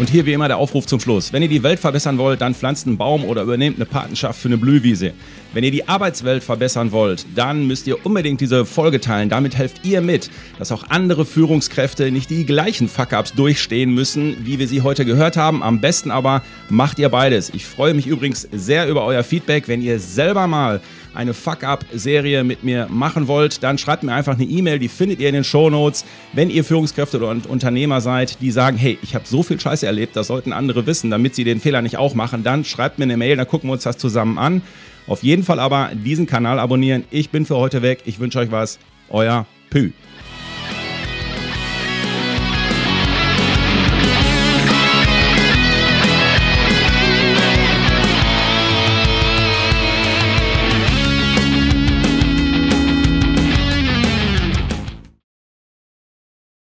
Und 0.03 0.09
hier 0.09 0.25
wie 0.25 0.33
immer 0.33 0.49
der 0.49 0.57
Aufruf 0.57 0.85
zum 0.85 0.99
Schluss. 0.99 1.31
Wenn 1.31 1.43
ihr 1.43 1.47
die 1.47 1.63
Welt 1.63 1.79
verbessern 1.79 2.17
wollt, 2.17 2.41
dann 2.41 2.53
pflanzt 2.53 2.85
einen 2.85 2.97
Baum 2.97 3.23
oder 3.23 3.43
übernehmt 3.43 3.77
eine 3.77 3.85
Patenschaft 3.85 4.37
für 4.37 4.49
eine 4.49 4.57
Blühwiese. 4.57 5.13
Wenn 5.53 5.63
ihr 5.63 5.71
die 5.71 5.87
Arbeitswelt 5.87 6.43
verbessern 6.43 6.91
wollt, 6.91 7.25
dann 7.35 7.67
müsst 7.67 7.87
ihr 7.87 8.05
unbedingt 8.05 8.41
diese 8.41 8.65
Folge 8.65 8.99
teilen. 8.99 9.29
Damit 9.29 9.55
helft 9.55 9.85
ihr 9.85 10.01
mit, 10.01 10.29
dass 10.59 10.73
auch 10.73 10.89
andere 10.89 11.23
Führungskräfte 11.25 12.11
nicht 12.11 12.29
die 12.29 12.45
gleichen 12.45 12.89
Fuck-ups 12.89 13.31
durchstehen 13.31 13.93
müssen, 13.93 14.45
wie 14.45 14.59
wir 14.59 14.67
sie 14.67 14.81
heute 14.81 15.05
gehört 15.05 15.37
haben. 15.37 15.63
Am 15.63 15.79
besten 15.79 16.11
aber 16.11 16.43
macht 16.67 16.99
ihr 16.99 17.07
beides. 17.07 17.51
Ich 17.51 17.65
freue 17.65 17.93
mich 17.93 18.05
übrigens 18.05 18.45
sehr 18.51 18.89
über 18.89 19.05
euer 19.05 19.23
Feedback, 19.23 19.69
wenn 19.69 19.81
ihr 19.81 20.01
selber 20.01 20.47
mal 20.47 20.81
eine 21.13 21.33
Fuck-Up-Serie 21.33 22.43
mit 22.43 22.63
mir 22.63 22.87
machen 22.89 23.27
wollt, 23.27 23.63
dann 23.63 23.77
schreibt 23.77 24.03
mir 24.03 24.13
einfach 24.13 24.33
eine 24.33 24.43
E-Mail, 24.43 24.79
die 24.79 24.87
findet 24.87 25.19
ihr 25.19 25.29
in 25.29 25.35
den 25.35 25.43
Show 25.43 25.69
Notes. 25.69 26.05
Wenn 26.33 26.49
ihr 26.49 26.63
Führungskräfte 26.63 27.17
oder 27.17 27.29
Unternehmer 27.47 28.01
seid, 28.01 28.41
die 28.41 28.51
sagen, 28.51 28.77
hey, 28.77 28.97
ich 29.01 29.15
habe 29.15 29.25
so 29.27 29.43
viel 29.43 29.59
Scheiße 29.59 29.85
erlebt, 29.85 30.15
das 30.15 30.27
sollten 30.27 30.53
andere 30.53 30.85
wissen, 30.85 31.09
damit 31.09 31.35
sie 31.35 31.43
den 31.43 31.59
Fehler 31.59 31.81
nicht 31.81 31.97
auch 31.97 32.15
machen, 32.15 32.43
dann 32.43 32.65
schreibt 32.65 32.99
mir 32.99 33.05
eine 33.05 33.17
Mail, 33.17 33.35
dann 33.35 33.47
gucken 33.47 33.69
wir 33.69 33.73
uns 33.73 33.83
das 33.83 33.97
zusammen 33.97 34.37
an. 34.37 34.61
Auf 35.07 35.23
jeden 35.23 35.43
Fall 35.43 35.59
aber 35.59 35.91
diesen 35.93 36.27
Kanal 36.27 36.59
abonnieren. 36.59 37.03
Ich 37.11 37.29
bin 37.29 37.45
für 37.45 37.57
heute 37.57 37.81
weg. 37.81 38.01
Ich 38.05 38.19
wünsche 38.19 38.39
euch 38.39 38.51
was. 38.51 38.79
Euer 39.09 39.45
Pü. 39.69 39.91